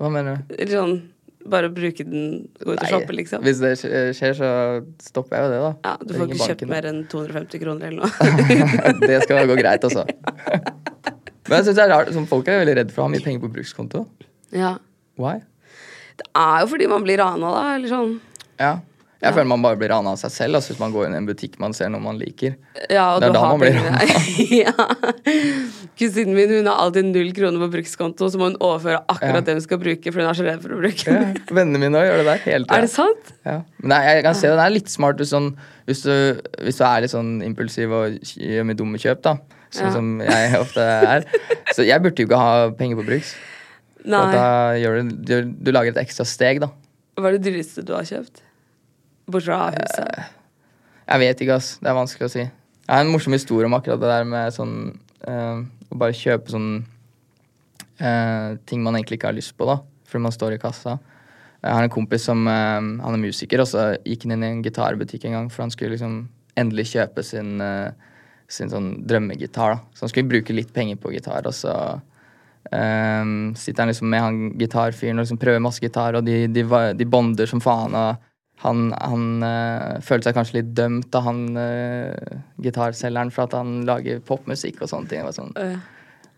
[0.00, 0.64] Hva mener du?
[0.72, 0.96] Sånn
[1.52, 3.42] Bare bruke den, gå ut og shoppe, liksom?
[3.44, 3.74] Hvis det
[4.16, 4.48] skjer, så
[5.04, 5.72] stopper jeg jo det, da.
[5.84, 8.94] Ja, Du får ikke kjøpt mer enn 250 kroner eller noe.
[9.04, 10.06] det skal gå greit, altså.
[11.48, 13.20] Men jeg synes det er rart, sånn, Folk er veldig redd for å ha mye
[13.24, 14.06] penger på brukskonto.
[14.56, 14.76] ja.
[15.20, 15.36] Why?
[16.18, 17.62] Det er jo fordi man blir rana, da.
[17.76, 18.16] Eller sånn.
[18.58, 18.72] Ja.
[19.24, 21.18] Jeg føler man bare blir rana av seg selv altså, hvis man går inn i
[21.22, 22.54] en butikk man ser noe man liker.
[22.92, 24.04] Ja, og Det er du da har man blir rana.
[24.62, 24.74] ja.
[25.98, 29.44] Kusinen min hun har alltid null kroner på brukskonto, så må hun overføre akkurat Ja.
[29.46, 31.22] det hun skal bruke, for hun er så redd for å bruke Ja.
[31.54, 32.76] Vennene mine òg gjør det der hele tida.
[32.78, 33.32] Er det sant?
[33.46, 33.56] Ja.
[33.80, 35.50] Men nei, jeg kan se det er litt smart hvis, sånn,
[35.88, 39.36] hvis, du, hvis du er litt sånn impulsiv og gjør mye dumme kjøp, da.
[39.74, 39.92] Sånn Ja.
[39.96, 41.24] som jeg ofte er.
[41.74, 43.34] Så jeg burde jo ikke ha penger på bruks.
[44.04, 44.20] Nei.
[44.36, 44.46] da
[44.76, 46.68] gjør du, du, du lager et ekstra steg, da.
[47.16, 48.43] Hva er det dyreste du har kjøpt?
[49.24, 50.34] Bortsett fra huset.
[51.04, 51.74] Jeg vet ikke, ass.
[51.80, 52.44] Det er vanskelig å si.
[52.44, 54.76] Jeg har en morsom historie om akkurat det der med sånn
[55.24, 56.68] uh, Å bare kjøpe sånn
[58.02, 59.78] uh, ting man egentlig ikke har lyst på, da.
[60.08, 60.98] Fordi man står i kassa.
[61.64, 64.50] Jeg har en kompis som uh, Han er musiker, og så gikk han inn i
[64.52, 66.26] en gitarbutikk en gang, for han skulle liksom
[66.60, 68.12] endelig kjøpe sin, eh,
[68.46, 69.74] sin sånn drømmegitar.
[69.74, 69.80] da.
[69.94, 71.72] Så han skulle bruke litt penger på gitar, og så
[72.70, 73.24] eh,
[73.58, 76.62] sitter han liksom med han gitarfyren og liksom prøver masse gitar, og de, de,
[76.94, 77.94] de bonder som faen.
[77.98, 78.22] og
[78.62, 83.82] han, han øh, følte seg kanskje litt dømt av han øh, gitarselgeren for at han
[83.88, 85.26] lager popmusikk og sånne ting.
[85.26, 85.50] Og, sånn.
[85.58, 85.74] Øh.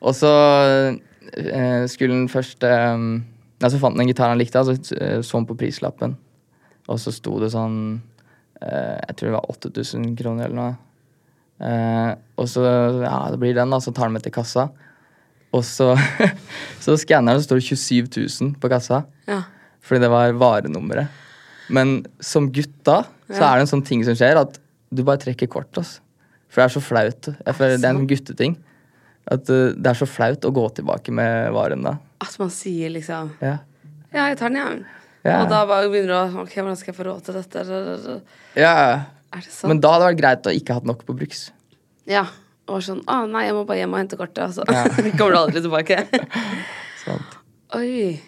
[0.06, 0.32] Og så
[1.36, 2.66] eh, skulle han først
[3.56, 6.16] Nei, Så fant han en gitar han likte, og så så han på prislappen.
[6.92, 8.02] Og så sto det sånn
[8.60, 10.74] Jeg tror det var 8000 kroner eller noe.
[12.36, 12.66] Og så
[13.00, 13.80] Ja, det blir den, da.
[13.80, 14.68] Så tar han med til kassa.
[15.56, 15.94] Og så,
[16.84, 18.12] så skanner han, så står det 27
[18.44, 19.06] 000 på kassa.
[19.24, 19.40] Ja.
[19.80, 21.22] Fordi det var varenummeret.
[21.72, 24.58] Men som gutt da, så er det en sånn ting som skjer, at
[24.94, 25.72] du bare trekker kort.
[25.80, 25.98] ass.
[26.52, 27.28] For det er så flaut.
[27.28, 28.54] Det er en gutteting.
[29.26, 31.96] At uh, det er så flaut å gå tilbake med varen da.
[32.22, 33.58] At man sier liksom Ja.
[34.14, 34.84] Ja, jeg tar den, jeg.
[35.26, 35.40] Ja.
[35.42, 37.64] Og da bare begynner du å Ok, hvordan skal jeg få råd til dette?
[38.54, 38.74] ja.
[39.34, 39.68] Er det sant?
[39.68, 41.48] Men da hadde det vært greit å ikke hatt nok på Bruks.
[42.08, 42.22] Ja.
[42.70, 44.44] Og sånn Å, nei, jeg må bare hjem og hente kortet.
[44.46, 44.62] Altså.
[44.70, 44.86] Ja.
[45.18, 45.98] Kommer du aldri tilbake.
[47.04, 47.36] Sant?
[47.74, 48.22] Oi.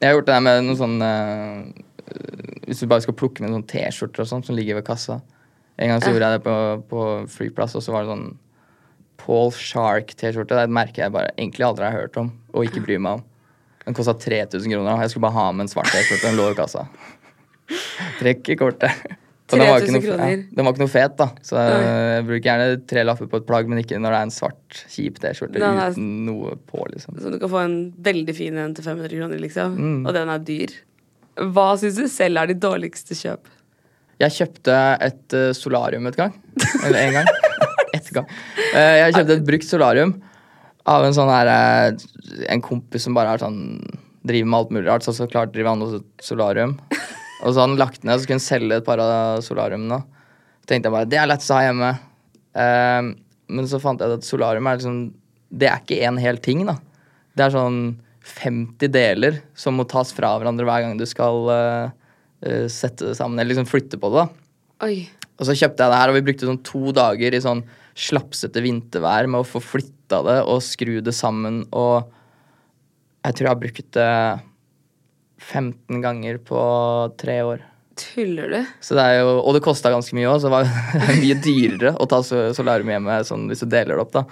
[0.00, 3.54] Jeg har gjort det der med noe sånn uh, Hvis du bare skal plukke med
[3.54, 5.22] sånn T-skjorter og sånt som ligger ved kassa.
[5.78, 6.56] En gang så gjorde jeg det på,
[6.90, 7.02] på
[7.32, 8.28] flyplass, og så var det sånn
[9.18, 10.54] Paul Shark-T-skjorte.
[10.54, 13.20] Det er et merke jeg bare egentlig aldri har hørt om og ikke bryr meg
[13.20, 13.24] om.
[13.86, 14.90] Den kosta 3000 kroner.
[14.92, 16.26] og Jeg skulle bare ha med en svart T-skjorte.
[16.26, 16.84] Den lå i kassa.
[18.18, 19.06] Trekk i kortet.
[19.48, 20.40] Ikke 3000 noe, ja, kroner.
[20.52, 21.26] den var ikke noe fet, da.
[21.46, 24.26] Så jeg, jeg bruker gjerne tre lapper på et plagg, men ikke når det er
[24.26, 27.16] en svart, kjip T-skjorte uten noe på, liksom.
[27.16, 27.78] Så du kan få en
[28.10, 29.78] veldig fin en til 500 kroner, liksom.
[29.78, 30.02] Mm.
[30.02, 30.74] Og den er dyr.
[31.38, 33.46] Hva syns du selv er de dårligste kjøp?
[34.18, 36.32] Jeg kjøpte et eh, solarium et gang.
[36.82, 37.28] Eller en gang.
[37.96, 38.26] et gang.
[38.72, 40.16] Eh, jeg kjøpte et brukt solarium
[40.88, 43.60] av en sånn her eh, En kompis som bare er sånn
[44.26, 45.06] driver med alt mulig rart.
[45.06, 46.74] Så så klart driver han også solarium.
[47.44, 50.02] Og så hadde han lagt ned, så skulle han selge et par av solariumene.
[50.64, 51.92] Så tenkte jeg bare det er lett å ha hjemme.
[53.54, 54.96] Men så fant jeg at solarium er liksom
[55.48, 56.74] Det er ikke en hel ting, da.
[57.38, 57.78] Det er sånn
[58.28, 63.38] 50 deler som må tas fra hverandre hver gang du skal eh, sette det sammen,
[63.38, 64.24] eller liksom flytte på det.
[64.26, 64.86] da.
[64.86, 64.98] Oi.
[65.38, 67.64] Og så kjøpte jeg det her, og vi brukte sånn to dager i sånn
[67.98, 72.06] slapsete vintervær med å få flytta det og skru det sammen, og
[73.26, 74.10] jeg tror jeg har brukt det
[75.38, 76.60] 15 ganger på
[77.20, 77.64] tre år.
[77.98, 78.58] Tuller du?
[78.82, 82.06] Så det jo, og det kosta ganske mye òg, så det var mye dyrere å
[82.10, 84.24] ta so- solarium hjemme sånn, hvis du deler det opp, da,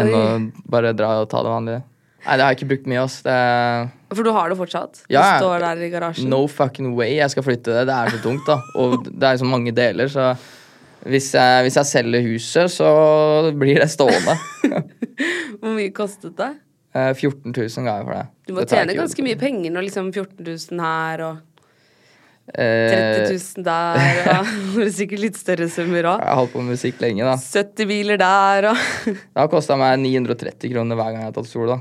[0.00, 0.20] enn Oi.
[0.20, 1.82] å bare dra og ta det vanlige.
[2.22, 3.18] Nei, det har jeg ikke brukt mye, ass.
[3.26, 5.00] Er For du har det fortsatt?
[5.10, 5.22] Ja.
[5.40, 6.28] Du står der i garasjen?
[6.30, 7.86] No fucking way jeg skal flytte det.
[7.90, 8.60] Det er så tungt, da.
[8.78, 10.32] Og det er så mange deler, så
[11.02, 12.90] hvis jeg, hvis jeg selger huset, så
[13.58, 14.36] blir det stående.
[15.62, 16.52] Hvor mye kostet det?
[16.94, 18.26] Eh, 14 000 ga jeg for det.
[18.46, 21.40] Du må Det tjene ganske mye penger når liksom 14 000 her og
[22.58, 26.22] Eh, 30 000 der og det er sikkert litt større summer òg.
[26.24, 27.36] Jeg har holdt på med musikk lenge, da.
[27.38, 31.50] 70 biler der og Det har kosta meg 930 kroner hver gang jeg har tatt
[31.50, 31.78] sol, da.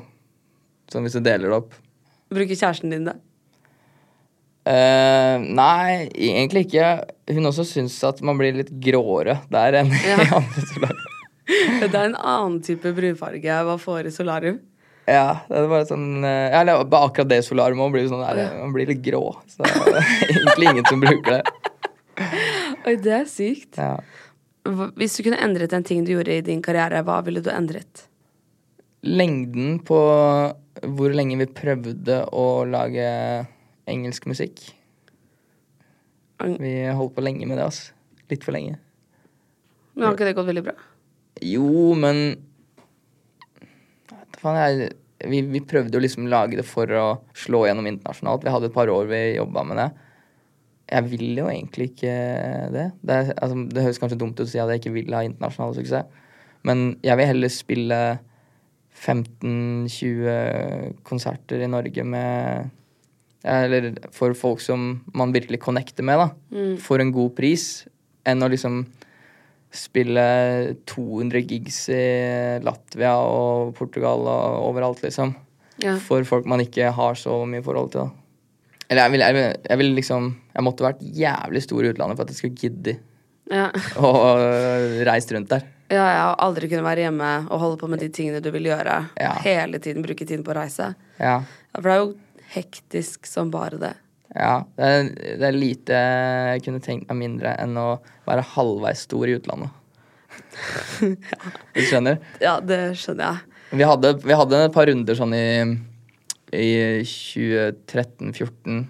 [0.91, 1.75] Sånn hvis du deler det opp.
[2.31, 3.17] Bruker kjæresten din det?
[4.61, 6.89] Uh, nei, egentlig ikke.
[7.33, 10.19] Hun også syns at man blir litt gråere der enn Ja.
[10.21, 11.07] i andre solarium.
[11.81, 14.59] Det er en annen type brunfarge man får i solarium.
[15.09, 18.75] Ja, det er bare sånn eh, ja, eller Akkurat det solariumet blir sånn der, man
[18.75, 19.23] blir litt grå.
[19.49, 22.29] Så det er egentlig ingen som bruker det.
[22.85, 23.81] Oi, det er sykt.
[23.81, 23.95] Ja.
[24.95, 28.05] Hvis du kunne endret en ting du gjorde i din karriere, hva ville du endret?
[29.07, 29.97] Lengden på
[30.81, 33.07] hvor lenge vi prøvde å lage
[33.89, 34.61] engelsk musikk.
[36.41, 37.93] Vi holdt på lenge med det, altså.
[38.31, 38.77] Litt for lenge.
[39.93, 40.75] Men har ikke det gått veldig bra?
[41.43, 42.21] Jo, men
[44.41, 44.87] jeg,
[45.29, 47.05] vi, vi prøvde jo liksom lage det for å
[47.37, 48.45] slå gjennom internasjonalt.
[48.45, 49.89] Vi hadde et par år vi jobba med det.
[50.91, 52.15] Jeg vil jo egentlig ikke
[52.73, 52.87] det.
[52.99, 55.23] Det, er, altså, det høres kanskje dumt ut å si at jeg ikke vil ha
[55.27, 56.19] internasjonal suksess,
[56.67, 57.99] men jeg vil heller spille
[58.97, 62.69] 15-20 konserter i Norge med
[63.43, 66.27] Eller for folk som man virkelig connecter med, da.
[66.83, 67.87] For en god pris.
[68.27, 68.83] Enn å liksom
[69.73, 70.25] spille
[70.85, 75.33] 200 gigs i Latvia og Portugal og overalt, liksom.
[75.81, 75.95] Ja.
[75.97, 78.05] For folk man ikke har så mye forhold til.
[78.05, 78.11] da.
[78.91, 79.35] Eller jeg ville jeg
[79.69, 82.97] jeg vil liksom Jeg måtte vært jævlig stor i utlandet for at jeg skulle gidde
[83.49, 83.69] Ja.
[83.97, 84.11] å
[85.07, 85.63] reise rundt der.
[85.91, 88.69] Ja, ja, og aldri kunne være hjemme og holde på med de tingene du vil
[88.69, 88.97] gjøre.
[89.19, 89.33] Ja.
[89.43, 90.93] Hele tiden bruke tiden på å reise.
[91.19, 91.41] Ja.
[91.43, 92.13] Ja, for det er jo
[92.55, 93.93] hektisk som bare det.
[94.35, 97.89] ja det, er, det er lite jeg kunne tenkt meg mindre enn å
[98.27, 99.77] være halvveis stor i utlandet.
[101.75, 102.19] Du skjønner?
[102.43, 103.61] Ja, det skjønner jeg.
[103.79, 105.45] Vi hadde, vi hadde et par runder sånn i,
[106.51, 106.71] i
[107.07, 108.81] 2013-14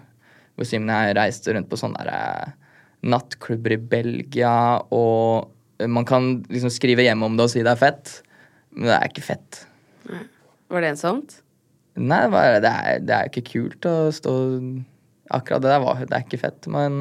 [0.57, 2.77] hvor Simen og jeg reiste rundt på sånne der, eh,
[3.09, 4.53] nattklubber i Belgia,
[4.93, 5.49] og
[5.89, 8.11] man kan liksom skrive hjem om det og si det er fett,
[8.75, 9.61] men det er ikke fett.
[10.71, 11.37] Var det ensomt?
[11.99, 12.21] Nei,
[12.63, 14.31] det, er, det er ikke kult å stå
[15.31, 16.95] Akkurat det der var Det er ikke fett, men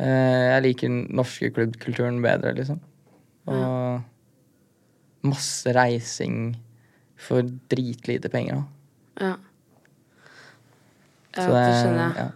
[0.00, 2.78] eh, jeg liker den norske klubbkulturen bedre, liksom.
[3.48, 4.00] Og
[5.24, 6.54] masse reising
[7.20, 8.62] for dritlite penger.
[9.20, 9.28] Da.
[9.28, 9.34] Ja.
[11.34, 12.16] Ja, Så det det- skjønner jeg.
[12.16, 12.30] Ja.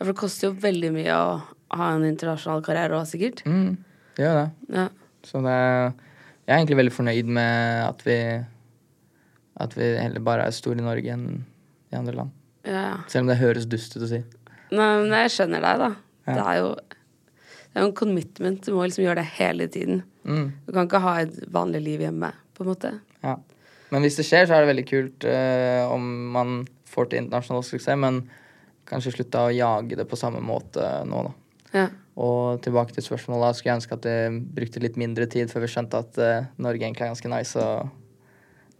[0.00, 1.42] Ja, for det koster jo veldig mye å
[1.76, 3.42] ha en internasjonal karriere òg, sikkert.
[3.46, 3.74] Mm,
[4.20, 4.76] det gjør det.
[4.76, 4.86] Ja.
[5.24, 8.18] Så det Jeg er egentlig veldig fornøyd med at vi
[9.60, 11.42] At vi heller bare er store i Norge enn
[11.90, 12.30] i andre land.
[12.62, 12.96] Ja, ja.
[13.10, 14.20] Selv om det høres dust ut å si.
[14.70, 15.88] Nei, men jeg skjønner deg, da.
[16.28, 16.34] Ja.
[16.36, 16.68] Det er jo
[17.70, 18.66] det er en commitment.
[18.66, 20.02] Du må liksom gjøre det hele tiden.
[20.26, 20.52] Mm.
[20.66, 22.92] Du kan ikke ha et vanlig liv hjemme, på en måte.
[23.22, 23.36] Ja.
[23.90, 26.56] Men hvis det skjer, så er det veldig kult uh, om man
[26.90, 28.24] får til internasjonal suksess, men
[28.90, 31.34] kanskje slutta å jage det på samme måte nå, da.
[31.74, 31.86] Ja.
[32.20, 35.72] Og tilbake til spørsmålet, skulle jeg ønske at jeg brukte litt mindre tid før vi
[35.72, 37.86] skjønte at uh, Norge egentlig er ganske nice å,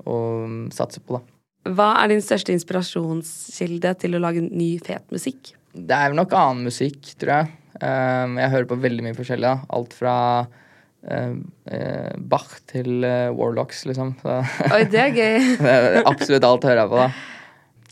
[0.04, 1.36] å mm, satse på, da.
[1.68, 5.52] Hva er din største inspirasjonskilde til å lage ny, fet musikk?
[5.72, 7.50] Det er nok annen musikk, tror jeg.
[7.80, 9.46] Um, jeg hører på veldig mye forskjellig.
[9.46, 9.68] da.
[9.76, 14.14] Alt fra uh, uh, Bach til eh, Warlocks, liksom.
[14.22, 14.38] Så,
[14.72, 15.50] Oi, det er gøy.
[15.64, 17.10] det er absolutt alt hører jeg på, da.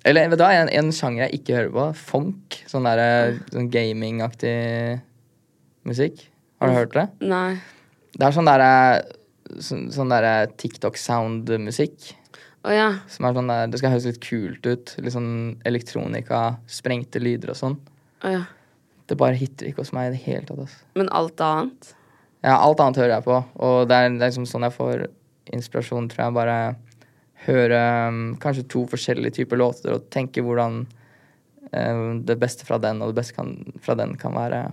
[0.09, 1.87] Eller vet du hva, en, en sjanger jeg ikke hører på.
[2.09, 2.59] Funk.
[2.73, 4.57] Sånn der, sånn gaming-aktig
[5.89, 6.27] musikk.
[6.59, 7.07] Har du hørt det?
[7.25, 7.59] Nei.
[8.19, 8.73] Det er sånn derre
[9.63, 12.13] sånn, sånn der TikTok-sound-musikk.
[12.67, 12.89] Å ja.
[13.11, 14.95] Som er sånn der, Det skal høres litt kult ut.
[14.99, 15.31] Litt sånn
[15.69, 17.79] elektronika, sprengte lyder og sånn.
[18.25, 18.43] Oh, ja.
[19.09, 20.67] Det bare hitter ikke hos meg i det hele tatt.
[20.67, 20.83] Altså.
[20.99, 21.95] Men alt annet?
[22.45, 25.07] Ja, alt annet hører jeg på, og det er, det er liksom sånn jeg får
[25.57, 26.37] inspirasjon, tror jeg.
[26.37, 26.59] Bare
[27.47, 27.81] høre
[28.11, 30.83] um, kanskje to forskjellige typer låter og tenke hvordan
[31.73, 34.69] um, det beste fra den og det beste kan, fra den kan være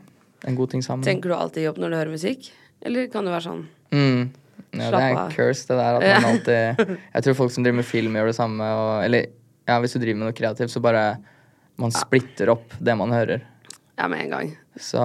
[0.45, 1.05] en god ting sammen.
[1.05, 2.49] Tenker du alltid jobb når du hører musikk?
[2.85, 3.63] Eller kan det være sånn
[3.95, 4.31] Mm.
[4.75, 5.97] Ja, det er en curse, det der.
[6.01, 8.65] At man alltid Jeg tror folk som driver med film, gjør det samme.
[8.75, 9.27] Og, eller
[9.69, 11.03] ja, hvis du driver med noe kreativt, så bare
[11.79, 13.43] Man splitter opp det man hører.
[13.95, 14.49] Ja, med en gang.
[14.75, 14.99] Så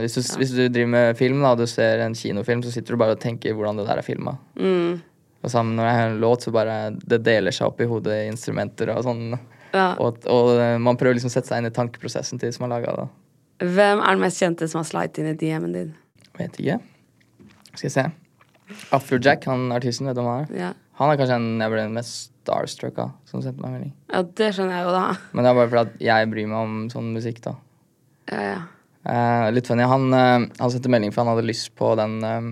[0.00, 2.96] hvis du, hvis du driver med film, da, og du ser en kinofilm, så sitter
[2.96, 4.36] du bare og tenker hvordan det der er filma.
[4.56, 5.02] Mm.
[5.44, 8.22] Og sammen når jeg hører en låt, så bare Det deler seg opp i hodet,
[8.30, 9.34] instrumenter og sånn.
[9.74, 9.90] Ja.
[10.00, 12.64] Og, og eh, man prøver liksom å sette seg inn i tankeprosessen til de som
[12.64, 13.08] har laga det.
[13.62, 15.92] Hvem er den mest kjente som har slidet inn i DM-en din?
[16.38, 16.80] Vet ikke.
[17.74, 18.06] Skal jeg se.
[18.94, 20.56] Afrojack, han artisten, vet du hvem han er?
[20.58, 20.70] Ja.
[20.98, 23.92] Han er kanskje den jeg ble mest starstruck av, som sendte meg melding.
[24.12, 25.04] ja, det skjønner jeg jo, da.
[25.32, 27.54] Men det er bare fordi jeg bryr meg om sånn musikk, da.
[28.30, 28.60] Ja, ja.
[29.04, 29.84] Uh, litt funny.
[29.88, 32.50] Han, uh, han sendte melding for han hadde lyst på den um,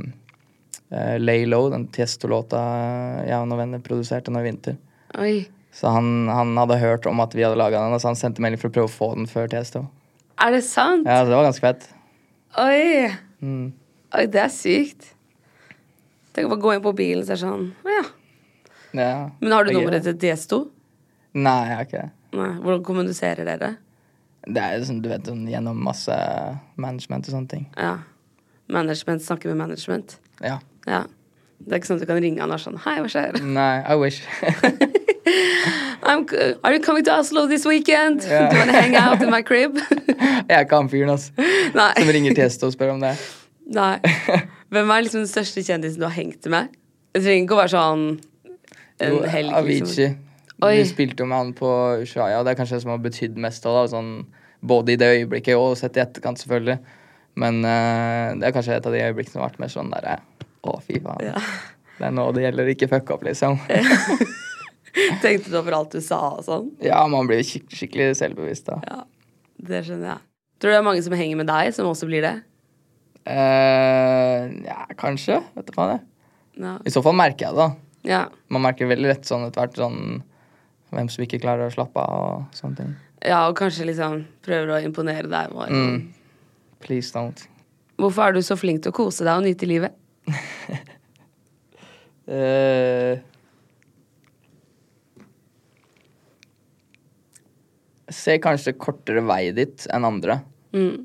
[0.92, 2.60] uh, Lay Low, den Tiesto-låta
[3.24, 4.76] jeg og noen venner produserte nå i vinter.
[5.20, 5.34] Oi.
[5.72, 8.44] Så han, han hadde hørt om at vi hadde laga den, og så han sendte
[8.44, 9.86] melding for å prøve å få den før Tiesto.
[10.42, 11.06] Er det sant?
[11.06, 11.84] Ja, så det var ganske fett.
[12.58, 13.12] Oi.
[13.42, 13.68] Mm.
[14.18, 15.12] Oi, det er sykt.
[16.34, 18.04] Tenk å bare gå inn på bilen og se sånn Å ja.
[18.96, 19.12] Ja.
[19.40, 20.58] Men har du Det er nummeret til DS2?
[21.36, 22.10] Nei, jeg har ikke det.
[22.36, 22.50] Nei.
[22.64, 23.70] Hvordan kommuniserer dere?
[24.42, 26.16] Det er jo sånn, du vet, sånn, gjennom masse
[26.80, 27.66] management og sånne ting.
[27.76, 27.94] Ja.
[28.72, 30.16] Management snakker med management.
[30.42, 30.58] Ja.
[30.88, 31.04] Ja.
[31.62, 33.38] Det er ikke sånn at du kan ringe han og sånn Hei, hva skjer?
[33.46, 34.24] Nei, I wish.
[36.02, 36.26] I'm,
[36.64, 38.22] are you coming to Oslo this weekend?
[38.22, 38.48] Yeah.
[38.50, 39.78] Do you wanna hang out in my crib?
[40.48, 41.32] jeg er ikke han fyren altså,
[41.76, 41.92] Nei.
[41.98, 43.14] som ringer Tiesto og spør om det.
[43.72, 43.96] Nei.
[44.74, 46.74] Hvem er liksom den største kjendisen du har hengt med?
[47.14, 48.04] Det trenger ikke å være sånn
[49.02, 49.86] en Jo, helg, Avicii.
[49.86, 50.20] liksom.
[50.62, 50.76] Oi.
[50.78, 51.70] Vi spilte jo med han på
[52.04, 53.64] Ushuaia, og det er kanskje det som har betydd mest.
[53.66, 54.12] Da, sånn,
[54.62, 56.78] både i det øyeblikket og sett i etterkant, selvfølgelig.
[57.42, 60.18] Men uh, det er kanskje et av de øyeblikkene som har vært mer sånn derre
[60.62, 61.24] Å, fy faen.
[61.26, 61.40] Ja.
[61.98, 63.58] Det er nå det gjelder, ikke fuck opp, liksom.
[65.24, 66.70] Tenkte du over alt du sa og sånn?
[66.84, 68.80] Ja, man blir skik skikkelig selvbevisst da.
[68.88, 68.98] Ja,
[69.68, 70.24] det skjønner jeg.
[70.60, 72.34] Tror du det er mange som henger med deg, som også blir det?
[73.26, 75.38] Uh, ja, kanskje.
[75.56, 76.04] Vet du faen, jeg.
[76.62, 76.74] Ja.
[76.86, 78.10] I så fall merker jeg det, da.
[78.10, 78.22] ja.
[78.52, 80.02] Man merker veldig lett sånn etter hvert sånn
[80.92, 82.90] hvem som ikke klarer å slappe av og sånne ting.
[83.24, 85.54] Ja, og kanskje liksom prøver å imponere deg.
[85.54, 86.02] og sånn.
[86.84, 87.46] Please don't.
[88.02, 89.96] Hvorfor er du så flink til å kose deg og nyte livet?
[92.22, 93.18] Eh,
[98.16, 100.40] ser kanskje kortere vei dit enn andre.
[100.76, 101.04] Mm.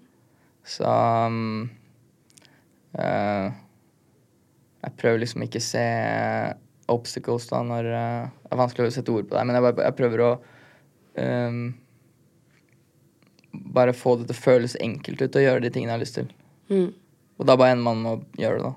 [0.67, 1.67] Så um,
[2.99, 3.47] uh,
[4.83, 5.83] Jeg prøver liksom ikke se
[6.91, 9.87] obstacles da når uh, Det er vanskelig å sette ord på det, men jeg, bare,
[9.87, 10.31] jeg prøver å
[11.19, 11.61] um,
[13.77, 16.19] bare få det til å føles enkelt ut og gjøre de tingene jeg har lyst
[16.19, 16.27] til.
[16.71, 16.91] Mm.
[17.37, 18.75] Og da bare ender man med å gjøre det, da.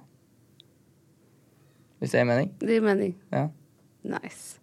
[2.00, 2.52] Hvis det gir mening?
[2.62, 3.12] Det gir mening.
[3.34, 3.48] Ja.
[4.08, 4.60] Nice.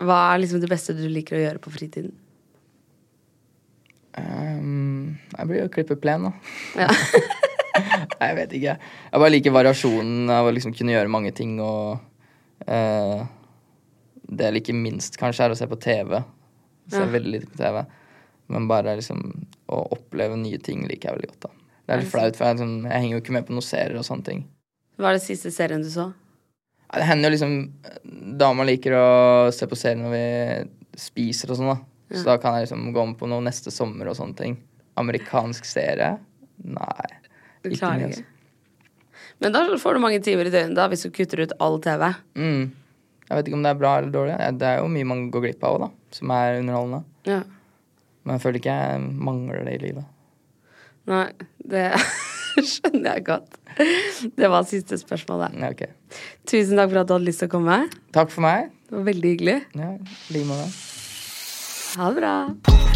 [0.00, 2.14] Hva er liksom det beste du liker å gjøre på fritiden?
[4.16, 6.32] Um, jeg blir jo klippe plen, da.
[6.84, 6.88] Ja.
[8.16, 8.74] Jeg vet ikke.
[8.80, 11.98] Jeg bare liker variasjonen av å liksom kunne gjøre mange ting og
[12.64, 13.20] eh,
[14.26, 16.14] Det jeg liker minst, kanskje, er å se på TV.
[16.16, 17.10] Jeg ser Ja.
[17.12, 17.82] veldig lite på TV.
[18.48, 19.20] Men bare liksom
[19.68, 21.50] å oppleve nye ting liker jeg veldig godt, da.
[21.86, 23.98] Det er litt flaut, for jeg, sånn, jeg henger jo ikke med på noen serier
[24.00, 24.40] og sånne ting.
[24.96, 26.08] Hva er det siste serien du så?
[26.88, 31.60] Ja, Det hender jo liksom Dama liker å se på serier når vi spiser og
[31.60, 31.78] sånn, da.
[32.16, 34.56] Så da kan jeg liksom gå om på noe neste sommer og sånne ting.
[35.00, 36.16] Amerikansk serie?
[36.64, 37.10] Nei.
[37.62, 38.24] Du Ikke klarer ikke.
[39.42, 42.06] Men da får du mange timer i døgnet da, hvis du kutter ut all TV.
[42.38, 42.70] Mm.
[43.26, 44.36] Jeg vet ikke om det er bra eller dårlig.
[44.60, 45.90] Det er jo mye man går glipp av òg, da.
[46.16, 47.02] Som er underholdende.
[47.28, 47.40] Ja.
[48.24, 50.08] Men jeg føler ikke jeg mangler det i livet.
[51.10, 51.26] Nei,
[51.74, 51.84] det
[52.72, 53.60] skjønner jeg godt.
[54.38, 55.58] Det var siste spørsmålet.
[55.60, 55.92] Ja, okay.
[56.48, 57.80] Tusen takk for at du hadde lyst til å komme.
[58.16, 58.70] Takk for meg.
[58.86, 59.58] Det var veldig hyggelig.
[59.76, 59.94] Ja,
[60.32, 60.70] like måte.
[61.96, 62.95] Ha det bra.